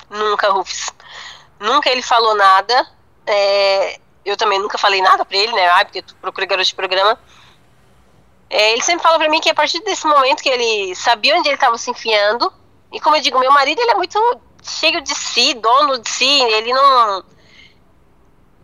Nunca, 0.09 0.51
Rufus. 0.51 0.87
Nunca 1.57 1.89
ele 1.89 2.01
falou 2.01 2.35
nada. 2.35 2.85
É, 3.25 3.97
eu 4.25 4.35
também 4.35 4.59
nunca 4.59 4.77
falei 4.77 5.01
nada 5.01 5.23
pra 5.23 5.37
ele, 5.37 5.53
né? 5.53 5.65
Ah, 5.69 5.85
porque 5.85 6.01
tu 6.01 6.13
procura 6.15 6.45
garoto 6.45 6.67
de 6.67 6.75
programa. 6.75 7.17
É, 8.49 8.73
ele 8.73 8.81
sempre 8.81 9.01
fala 9.01 9.17
pra 9.17 9.29
mim 9.29 9.39
que 9.39 9.49
a 9.49 9.55
partir 9.55 9.79
desse 9.79 10.05
momento 10.05 10.43
que 10.43 10.49
ele 10.49 10.93
sabia 10.93 11.37
onde 11.37 11.47
ele 11.47 11.55
estava 11.55 11.77
se 11.77 11.89
enfiando. 11.89 12.51
E 12.91 12.99
como 12.99 13.15
eu 13.15 13.21
digo, 13.21 13.39
meu 13.39 13.53
marido 13.53 13.79
ele 13.79 13.91
é 13.91 13.95
muito 13.95 14.19
cheio 14.61 14.99
de 14.99 15.15
si, 15.15 15.53
dono 15.53 15.99
de 15.99 16.09
si. 16.09 16.41
Ele 16.41 16.73
não. 16.73 17.23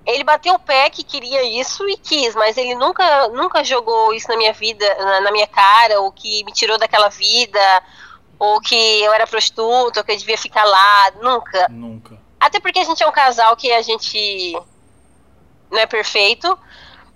Ele 0.08 0.24
bateu 0.24 0.54
o 0.54 0.60
pé 0.60 0.90
que 0.90 1.04
queria 1.04 1.44
isso 1.44 1.88
e 1.90 1.98
quis, 1.98 2.34
mas 2.34 2.56
ele 2.56 2.76
nunca, 2.76 3.28
nunca 3.28 3.62
jogou 3.62 4.14
isso 4.14 4.30
na 4.30 4.38
minha 4.38 4.54
vida, 4.54 4.96
na, 4.96 5.20
na 5.20 5.32
minha 5.34 5.48
cara, 5.48 6.00
ou 6.00 6.14
que 6.14 6.46
me 6.46 6.54
tirou 6.54 6.78
daquela 6.78 7.10
vida, 7.10 7.60
ou 8.40 8.62
que 8.62 8.74
eu 9.02 9.12
era 9.12 9.28
prostituta, 9.28 10.00
ou 10.00 10.06
que 10.06 10.14
eu 10.14 10.18
devia 10.18 10.38
ficar 10.38 10.64
lá. 10.64 11.12
Nunca. 11.22 11.68
Nunca. 11.68 12.18
Até 12.40 12.58
porque 12.58 12.80
a 12.80 12.86
gente 12.86 13.04
é 13.04 13.08
um 13.08 13.12
casal 13.12 13.58
que 13.58 13.70
a 13.70 13.82
gente 13.82 14.58
não 15.70 15.80
é 15.80 15.86
perfeito, 15.86 16.58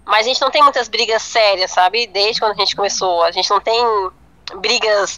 mas 0.05 0.25
a 0.25 0.29
gente 0.29 0.41
não 0.41 0.51
tem 0.51 0.61
muitas 0.61 0.89
brigas 0.89 1.21
sérias, 1.21 1.71
sabe? 1.71 2.07
Desde 2.07 2.41
quando 2.41 2.51
a 2.51 2.55
gente 2.55 2.75
começou. 2.75 3.23
A 3.23 3.31
gente 3.31 3.49
não 3.49 3.61
tem 3.61 3.81
brigas 4.57 5.17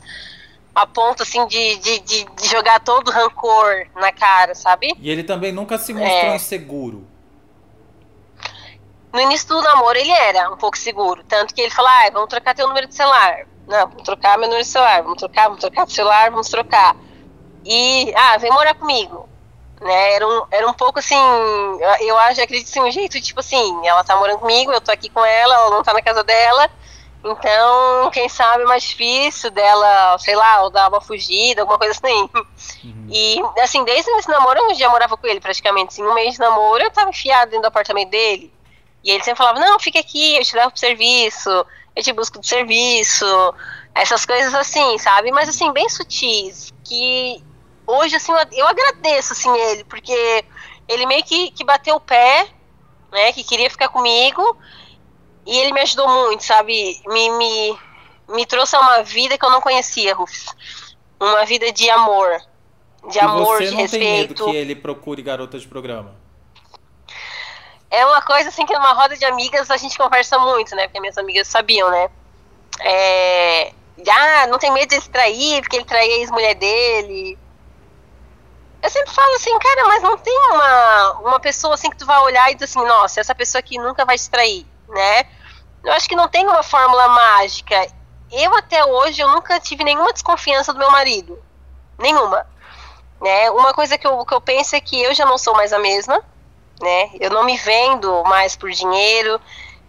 a 0.76 0.86
ponto, 0.86 1.24
assim, 1.24 1.48
de, 1.48 1.78
de, 1.78 2.00
de, 2.00 2.48
jogar 2.48 2.80
todo 2.82 3.08
o 3.08 3.12
rancor 3.12 3.88
na 3.96 4.12
cara, 4.12 4.54
sabe? 4.54 4.94
E 5.00 5.10
ele 5.10 5.24
também 5.24 5.52
nunca 5.52 5.80
se 5.80 5.92
mostrou 5.92 6.32
é... 6.32 6.36
inseguro. 6.36 7.13
No 9.14 9.22
início 9.22 9.48
do 9.48 9.62
namoro 9.62 9.98
ele 9.98 10.12
era 10.12 10.50
um 10.52 10.58
pouco 10.58 10.78
seguro. 10.78 11.24
Tanto 11.24 11.54
que 11.54 11.62
ele 11.62 11.70
falou, 11.70 11.92
ah, 11.92 12.10
vamos 12.12 12.30
trocar 12.30 12.56
teu 12.56 12.68
número 12.68 12.88
de 12.88 12.96
celular. 12.96 13.46
Não, 13.68 13.88
vamos 13.88 14.04
trocar 14.04 14.38
meu 14.38 14.48
número 14.48 14.64
de 14.64 14.70
celular. 14.70 15.04
Vamos 15.04 15.20
trocar, 15.20 15.44
vamos 15.44 15.60
trocar 15.60 15.86
de 15.86 15.94
celular, 15.94 16.32
vamos 16.32 16.50
trocar. 16.50 16.96
E, 17.64 18.14
ah, 18.16 18.38
vem 18.38 18.52
morar 18.52 18.74
comigo 18.74 19.30
né? 19.84 20.14
Era 20.14 20.28
um, 20.28 20.44
era 20.50 20.68
um 20.68 20.74
pouco 20.74 21.00
assim, 21.00 21.16
eu 22.00 22.18
acho, 22.20 22.42
acredito 22.42 22.68
assim, 22.68 22.80
um 22.80 22.92
jeito, 22.92 23.20
tipo 23.22 23.42
assim, 23.42 23.86
ela 23.86 24.04
tá 24.04 24.16
morando 24.16 24.40
comigo, 24.40 24.72
eu 24.72 24.82
tô 24.82 24.92
aqui 24.92 25.10
com 25.10 25.24
ela, 25.24 25.54
ela 25.54 25.70
não 25.70 25.84
tá 25.84 25.94
na 25.94 26.02
casa 26.02 26.24
dela, 26.24 26.70
então, 27.24 28.10
quem 28.12 28.28
sabe 28.28 28.64
é 28.64 28.66
mais 28.66 28.84
difícil 28.84 29.50
dela, 29.50 30.18
sei 30.20 30.36
lá, 30.36 30.64
ou 30.64 30.70
dar 30.70 30.90
uma 30.90 31.00
fugida, 31.00 31.62
alguma 31.62 31.78
coisa 31.78 31.94
assim. 31.94 32.30
Uhum. 32.84 33.08
E, 33.10 33.42
assim, 33.62 33.84
desde 33.86 34.12
esse 34.12 34.30
namoro 34.30 34.60
eu 34.60 34.76
já 34.76 34.90
morava 34.90 35.16
com 35.16 35.26
ele 35.28 35.40
praticamente, 35.40 35.94
assim, 35.94 36.04
um 36.04 36.14
mês 36.14 36.34
de 36.34 36.40
namoro 36.40 36.84
eu 36.84 36.92
tava 36.92 37.10
enfiado 37.10 37.52
dentro 37.52 37.62
do 37.64 37.68
apartamento 37.68 38.10
dele, 38.10 38.52
e 39.04 39.12
ele 39.12 39.24
sempre 39.24 39.38
falava, 39.38 39.60
não, 39.60 39.80
fica 39.80 40.00
aqui, 40.00 40.38
eu 40.38 40.44
te 40.44 40.56
levo 40.56 40.72
pro 40.72 40.80
serviço, 40.80 41.50
eu 41.96 42.04
te 42.04 42.14
busco 42.14 42.40
do 42.40 42.46
serviço, 42.46 43.26
essas 43.94 44.26
coisas 44.26 44.54
assim, 44.54 44.98
sabe? 44.98 45.32
Mas, 45.32 45.50
assim, 45.50 45.72
bem 45.74 45.90
sutis, 45.90 46.74
que 46.84 47.44
hoje, 47.86 48.16
assim, 48.16 48.32
eu 48.54 48.68
agradeço, 48.68 49.34
assim, 49.34 49.56
ele, 49.56 49.84
porque 49.84 50.46
ele 50.88 51.06
meio 51.06 51.24
que, 51.24 51.52
que 51.52 51.64
bateu 51.64 51.96
o 51.96 52.00
pé, 52.00 52.48
né, 53.12 53.34
que 53.34 53.44
queria 53.44 53.70
ficar 53.70 53.90
comigo, 53.90 54.58
e 55.46 55.58
ele 55.58 55.74
me 55.74 55.82
ajudou 55.82 56.08
muito, 56.08 56.44
sabe, 56.44 57.02
me, 57.06 57.30
me, 57.32 57.78
me 58.30 58.46
trouxe 58.46 58.76
a 58.76 58.80
uma 58.80 59.04
vida 59.04 59.38
que 59.38 59.46
eu 59.46 59.52
não 59.52 59.62
conhecia, 59.62 60.16
Rufus, 60.16 60.46
uma 61.20 61.46
vida 61.46 61.72
de 61.74 61.90
amor, 61.90 62.42
de 63.10 63.18
e 63.18 63.22
amor, 63.22 63.58
você 63.58 63.66
de 63.66 63.72
não 63.72 63.78
respeito. 63.80 64.04
Tem 64.04 64.22
medo 64.22 64.36
que 64.36 64.56
ele 64.56 64.76
procure 64.76 65.22
garotas 65.22 65.62
de 65.62 65.68
programa? 65.68 66.23
É 67.94 68.06
uma 68.06 68.22
coisa, 68.22 68.50
assim, 68.50 68.66
que 68.66 68.74
numa 68.74 68.94
roda 68.94 69.16
de 69.16 69.26
amigas 69.26 69.70
a 69.70 69.78
gente 69.78 69.98
conversa 69.98 70.38
muito, 70.40 70.76
né, 70.76 70.88
porque 70.88 71.00
minhas 71.00 71.18
amigas 71.18 71.48
sabiam, 71.48 71.90
né, 71.90 72.10
é... 72.80 73.72
Ah, 74.10 74.48
não 74.48 74.58
tem 74.58 74.72
medo 74.72 74.90
de 74.90 74.96
ele 74.96 75.08
trair, 75.08 75.62
porque 75.62 75.78
ele 75.78 75.86
traiu 75.86 76.12
a 76.12 76.18
ex-mulher 76.18 76.56
dele 76.56 77.38
eu 78.84 78.90
sempre 78.90 79.12
falo 79.12 79.34
assim, 79.36 79.58
cara, 79.60 79.86
mas 79.88 80.04
não 80.04 80.18
tem 80.18 80.38
uma, 80.52 81.12
uma 81.22 81.40
pessoa 81.40 81.74
assim 81.74 81.90
que 81.90 81.96
tu 81.96 82.06
vai 82.06 82.20
olhar 82.20 82.52
e 82.52 82.54
dizer 82.54 82.66
assim, 82.66 82.86
nossa, 82.86 83.22
essa 83.22 83.34
pessoa 83.34 83.62
aqui 83.62 83.78
nunca 83.78 84.04
vai 84.04 84.18
distrair, 84.18 84.66
né? 84.90 85.24
Eu 85.82 85.94
acho 85.94 86.08
que 86.08 86.18
não 86.18 86.28
tem 86.28 86.46
uma 86.46 86.62
fórmula 86.62 87.08
mágica. 87.08 87.88
Eu 88.30 88.54
até 88.58 88.84
hoje 88.84 89.22
eu 89.22 89.30
nunca 89.30 89.58
tive 89.58 89.86
nenhuma 89.86 90.12
desconfiança 90.12 90.74
do 90.74 90.80
meu 90.80 90.92
marido. 90.92 91.42
Nenhuma. 91.98 92.46
Né? 93.22 93.50
Uma 93.52 93.74
coisa 93.74 93.98
que 93.98 94.06
eu, 94.06 94.26
que 94.26 94.34
eu 94.34 94.42
penso 94.42 94.76
é 94.76 94.82
que 94.82 95.02
eu 95.02 95.14
já 95.14 95.26
não 95.26 95.38
sou 95.38 95.56
mais 95.56 95.72
a 95.72 95.80
mesma, 95.80 96.22
né? 96.84 97.10
Eu 97.20 97.32
não 97.32 97.44
me 97.44 97.58
vendo 97.58 98.24
mais 98.26 98.56
por 98.56 98.70
dinheiro, 98.70 99.40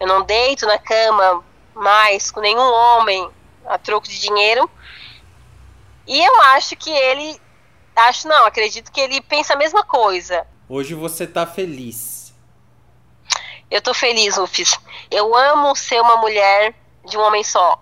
eu 0.01 0.07
não 0.07 0.23
deito 0.23 0.67
na 0.67 0.79
cama 0.79 1.45
mais 1.75 2.31
com 2.31 2.41
nenhum 2.41 2.73
homem 2.73 3.29
a 3.67 3.77
troco 3.77 4.09
de 4.09 4.19
dinheiro. 4.21 4.71
E 6.07 6.21
eu 6.23 6.41
acho 6.43 6.77
que 6.77 6.91
ele. 6.91 7.41
Acho 7.97 8.27
não, 8.29 8.47
acredito 8.47 8.91
que 8.91 9.01
ele 9.01 9.21
pensa 9.21 9.55
a 9.55 9.57
mesma 9.57 9.85
coisa. 9.85 10.47
Hoje 10.69 10.95
você 10.95 11.27
tá 11.27 11.47
feliz. 11.47 12.35
Eu 13.71 13.81
tô 13.81 13.95
feliz, 13.95 14.37
Rufus. 14.37 14.79
Eu 15.11 15.35
amo 15.35 15.75
ser 15.75 16.01
uma 16.01 16.17
mulher 16.17 16.75
de 17.05 17.17
um 17.17 17.21
homem 17.21 17.43
só. 17.43 17.81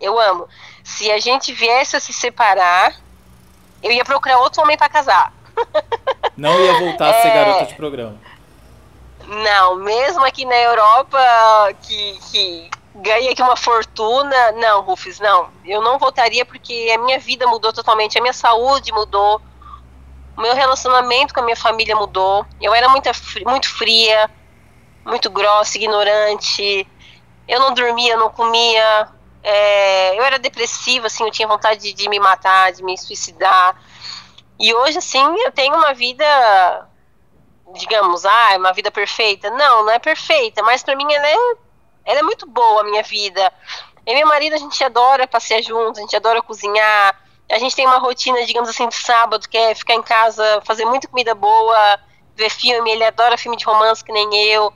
Eu 0.00 0.18
amo. 0.18 0.48
Se 0.82 1.10
a 1.10 1.18
gente 1.18 1.52
viesse 1.52 1.96
a 1.96 2.00
se 2.00 2.12
separar, 2.12 2.96
eu 3.82 3.92
ia 3.92 4.04
procurar 4.04 4.38
outro 4.38 4.62
homem 4.62 4.76
para 4.76 4.88
casar. 4.88 5.32
Não 6.36 6.58
ia 6.58 6.78
voltar 6.78 7.10
a 7.10 7.22
ser 7.22 7.28
é... 7.28 7.34
garota 7.34 7.66
de 7.66 7.74
programa. 7.74 8.18
Não, 9.30 9.76
mesmo 9.76 10.24
aqui 10.24 10.44
na 10.44 10.56
Europa, 10.56 11.18
que, 11.82 12.18
que 12.32 12.70
ganha 12.96 13.30
aqui 13.30 13.40
uma 13.40 13.54
fortuna. 13.54 14.52
Não, 14.52 14.82
Rufus, 14.82 15.20
não. 15.20 15.50
Eu 15.64 15.80
não 15.80 16.00
voltaria 16.00 16.44
porque 16.44 16.92
a 16.92 16.98
minha 16.98 17.18
vida 17.18 17.46
mudou 17.46 17.72
totalmente, 17.72 18.18
a 18.18 18.20
minha 18.20 18.32
saúde 18.32 18.92
mudou, 18.92 19.40
o 20.36 20.40
meu 20.40 20.52
relacionamento 20.52 21.32
com 21.32 21.40
a 21.40 21.44
minha 21.44 21.56
família 21.56 21.94
mudou. 21.94 22.44
Eu 22.60 22.74
era 22.74 22.88
muito, 22.88 23.08
muito 23.46 23.72
fria, 23.72 24.28
muito 25.04 25.30
grossa, 25.30 25.78
ignorante. 25.78 26.84
Eu 27.46 27.60
não 27.60 27.72
dormia, 27.72 28.16
não 28.16 28.30
comia. 28.30 29.08
É, 29.44 30.18
eu 30.18 30.24
era 30.24 30.40
depressiva, 30.40 31.06
assim, 31.06 31.24
eu 31.24 31.30
tinha 31.30 31.46
vontade 31.46 31.80
de, 31.80 31.92
de 31.92 32.08
me 32.08 32.18
matar, 32.18 32.72
de 32.72 32.82
me 32.82 32.98
suicidar. 32.98 33.76
E 34.58 34.74
hoje, 34.74 34.98
assim, 34.98 35.24
eu 35.44 35.52
tenho 35.52 35.74
uma 35.74 35.94
vida, 35.94 36.24
digamos, 37.74 38.24
ah, 38.24 38.56
uma 38.56 38.72
vida 38.72 38.90
perfeita. 38.90 39.50
Não, 39.50 39.84
não 39.84 39.90
é 39.90 39.98
perfeita, 39.98 40.62
mas 40.62 40.82
para 40.82 40.96
mim 40.96 41.12
ela 41.12 41.26
é, 41.26 41.36
ela 42.04 42.18
é 42.20 42.22
muito 42.22 42.46
boa, 42.46 42.80
a 42.80 42.84
minha 42.84 43.02
vida. 43.02 43.52
Eu 44.06 44.14
e 44.14 44.16
meu 44.16 44.26
marido, 44.26 44.54
a 44.54 44.58
gente 44.58 44.82
adora 44.82 45.26
passear 45.26 45.62
juntos, 45.62 45.98
a 45.98 46.02
gente 46.02 46.16
adora 46.16 46.42
cozinhar. 46.42 47.16
A 47.50 47.58
gente 47.58 47.74
tem 47.74 47.86
uma 47.86 47.98
rotina, 47.98 48.44
digamos 48.46 48.68
assim, 48.68 48.88
de 48.88 48.94
sábado, 48.94 49.48
que 49.48 49.58
é 49.58 49.74
ficar 49.74 49.94
em 49.94 50.02
casa, 50.02 50.62
fazer 50.64 50.84
muita 50.84 51.08
comida 51.08 51.34
boa, 51.34 51.98
ver 52.36 52.50
filme. 52.50 52.90
Ele 52.90 53.04
adora 53.04 53.36
filme 53.36 53.56
de 53.56 53.64
romance, 53.64 54.04
que 54.04 54.12
nem 54.12 54.32
eu. 54.46 54.72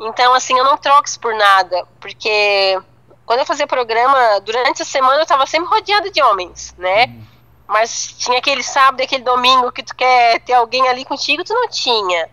Então, 0.00 0.34
assim, 0.34 0.58
eu 0.58 0.64
não 0.64 0.76
troco 0.76 1.06
isso 1.06 1.18
por 1.20 1.34
nada, 1.34 1.86
porque 2.00 2.78
quando 3.24 3.40
eu 3.40 3.46
fazia 3.46 3.66
programa, 3.66 4.40
durante 4.40 4.82
a 4.82 4.84
semana 4.84 5.22
eu 5.22 5.26
tava 5.26 5.46
sempre 5.46 5.68
rodeada 5.68 6.10
de 6.10 6.22
homens, 6.22 6.74
né? 6.78 7.06
Uhum. 7.06 7.35
Mas 7.66 8.14
tinha 8.18 8.38
aquele 8.38 8.62
sábado, 8.62 9.02
aquele 9.02 9.24
domingo 9.24 9.72
que 9.72 9.82
tu 9.82 9.94
quer 9.94 10.40
ter 10.40 10.52
alguém 10.52 10.88
ali 10.88 11.04
contigo, 11.04 11.44
tu 11.44 11.52
não 11.52 11.68
tinha. 11.68 12.30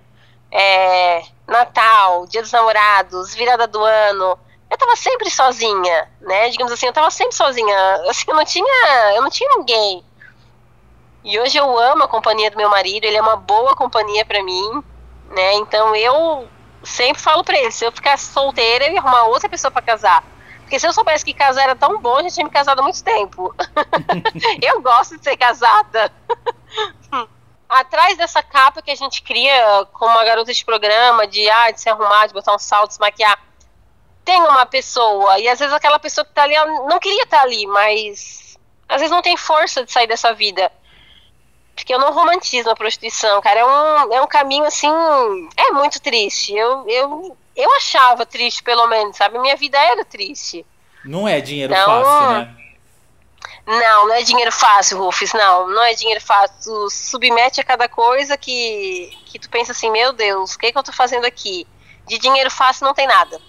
É, 0.52 1.24
Natal, 1.48 2.28
Dia 2.28 2.41
dos 2.41 2.52
Namorados, 2.52 3.34
virada 3.34 3.65
do 3.65 3.84
ano. 3.84 4.38
Eu 4.69 4.78
tava 4.78 4.96
sempre 4.96 5.30
sozinha, 5.30 6.10
né? 6.22 6.50
Digamos 6.50 6.72
assim, 6.72 6.88
eu 6.88 6.93
tava 6.93 7.10
sempre 7.12 7.36
sozinha. 7.36 7.76
Assim, 8.10 8.26
eu 8.28 8.36
não 8.36 8.46
tinha, 8.46 9.13
eu 9.15 9.22
não 9.22 9.30
tinha 9.30 9.50
ninguém. 9.58 10.04
E 11.24 11.39
hoje 11.39 11.58
eu 11.58 11.80
amo 11.80 12.04
a 12.04 12.08
companhia 12.08 12.52
do 12.52 12.58
meu 12.58 12.69
marido, 12.69 13.06
ele 13.06 13.17
é 13.17 13.22
uma 13.22 13.38
boa 13.38 13.76
companhia 13.76 14.26
para 14.26 14.43
mim, 14.43 14.84
né? 15.30 15.54
Então 15.54 15.96
eu 15.96 16.48
sempre 16.84 17.22
falo 17.22 17.43
para 17.43 17.58
ele, 17.58 17.72
se 17.72 17.86
eu 17.86 17.91
ficar 17.91 18.17
solteira, 18.17 18.86
eu 18.86 18.93
ia 18.93 19.00
arrumar 19.00 19.24
outra 19.26 19.48
pessoa 19.48 19.72
para 19.72 19.82
casar. 19.82 20.24
Porque 20.63 20.80
se 20.80 20.88
eu 20.88 20.93
soubesse 20.93 21.23
que 21.23 21.34
casar 21.34 21.63
era 21.63 21.76
tão 21.76 21.99
bom, 21.99 22.19
eu 22.19 22.23
já 22.23 22.30
tinha 22.32 22.45
me 22.45 22.49
casado 22.49 22.80
há 22.80 22.84
muito 22.84 23.04
tempo. 23.04 23.54
eu 24.62 24.82
gosto 24.82 25.17
de 25.17 25.23
ser 25.23 25.38
casada. 25.38 26.12
Atrás 27.69 28.17
dessa 28.17 28.41
capa 28.41 28.82
que 28.82 28.91
a 28.91 28.95
gente 28.95 29.23
cria 29.23 29.88
como 29.93 30.12
uma 30.12 30.23
garota 30.23 30.54
de 30.54 30.65
programa, 30.65 31.26
de, 31.28 31.49
ah, 31.49 31.71
de 31.71 31.82
se 31.82 31.89
arrumar, 31.89 32.28
de 32.28 32.34
botar 32.34 32.54
um 32.54 32.60
salto, 32.60 32.91
se 32.91 32.99
maquiar, 32.99 33.39
tem 34.23 34.39
uma 34.41 34.65
pessoa. 34.65 35.39
E 35.39 35.47
às 35.47 35.60
vezes 35.60 35.73
aquela 35.73 35.99
pessoa 35.99 36.26
que 36.26 36.34
tá 36.34 36.43
ali, 36.43 36.56
não 36.56 36.99
queria 36.99 37.23
estar 37.23 37.38
tá 37.38 37.43
ali, 37.43 37.65
mas 37.67 38.58
às 38.88 39.02
vezes 39.02 39.12
não 39.12 39.21
tem 39.21 39.36
força 39.36 39.84
de 39.84 39.91
sair 39.91 40.08
dessa 40.08 40.34
vida. 40.34 40.71
Porque 41.76 41.93
eu 41.93 41.99
não 41.99 42.13
romantizo 42.13 42.69
a 42.69 42.76
prostituição, 42.76 43.41
cara. 43.41 43.60
É 43.62 43.65
um, 43.65 44.13
é 44.13 44.21
um 44.21 44.28
caminho 44.28 44.65
assim. 44.65 44.89
É 45.58 45.71
muito 45.71 45.99
triste. 45.99 46.56
Eu, 46.56 46.88
eu 46.88 47.38
eu 47.56 47.72
achava 47.78 48.26
triste, 48.26 48.63
pelo 48.63 48.88
menos, 48.88 49.18
sabe? 49.18 49.38
Minha 49.39 49.56
vida 49.56 49.78
era 49.78 50.04
triste. 50.04 50.66
Não 51.06 51.28
é 51.28 51.42
dinheiro 51.42 51.74
então, 51.74 51.86
fácil, 51.86 52.30
né? 52.32 52.56
Não, 53.66 54.08
não 54.08 54.16
é 54.16 54.22
dinheiro 54.24 54.52
fácil, 54.52 54.98
Rufus, 54.98 55.32
não. 55.34 55.70
Não 55.70 55.84
é 55.84 55.94
dinheiro 55.94 56.22
fácil. 56.22 56.56
Tu 56.63 56.89
submete 56.89 57.62
a 57.62 57.63
cada 57.63 57.88
coisa 57.88 58.38
que, 58.38 59.18
que 59.26 59.39
tu 59.39 59.50
pensa 59.50 59.72
assim, 59.72 59.89
meu 59.89 60.12
Deus, 60.12 60.54
o 60.54 60.60
que, 60.60 60.72
que 60.72 60.78
eu 60.78 60.84
tô 60.84 60.92
fazendo 60.92 61.26
aqui? 61.26 61.66
De 62.08 62.18
dinheiro 62.18 62.52
fácil 62.52 62.86
não 62.86 62.94
tem 62.94 63.08
nada. 63.08 63.39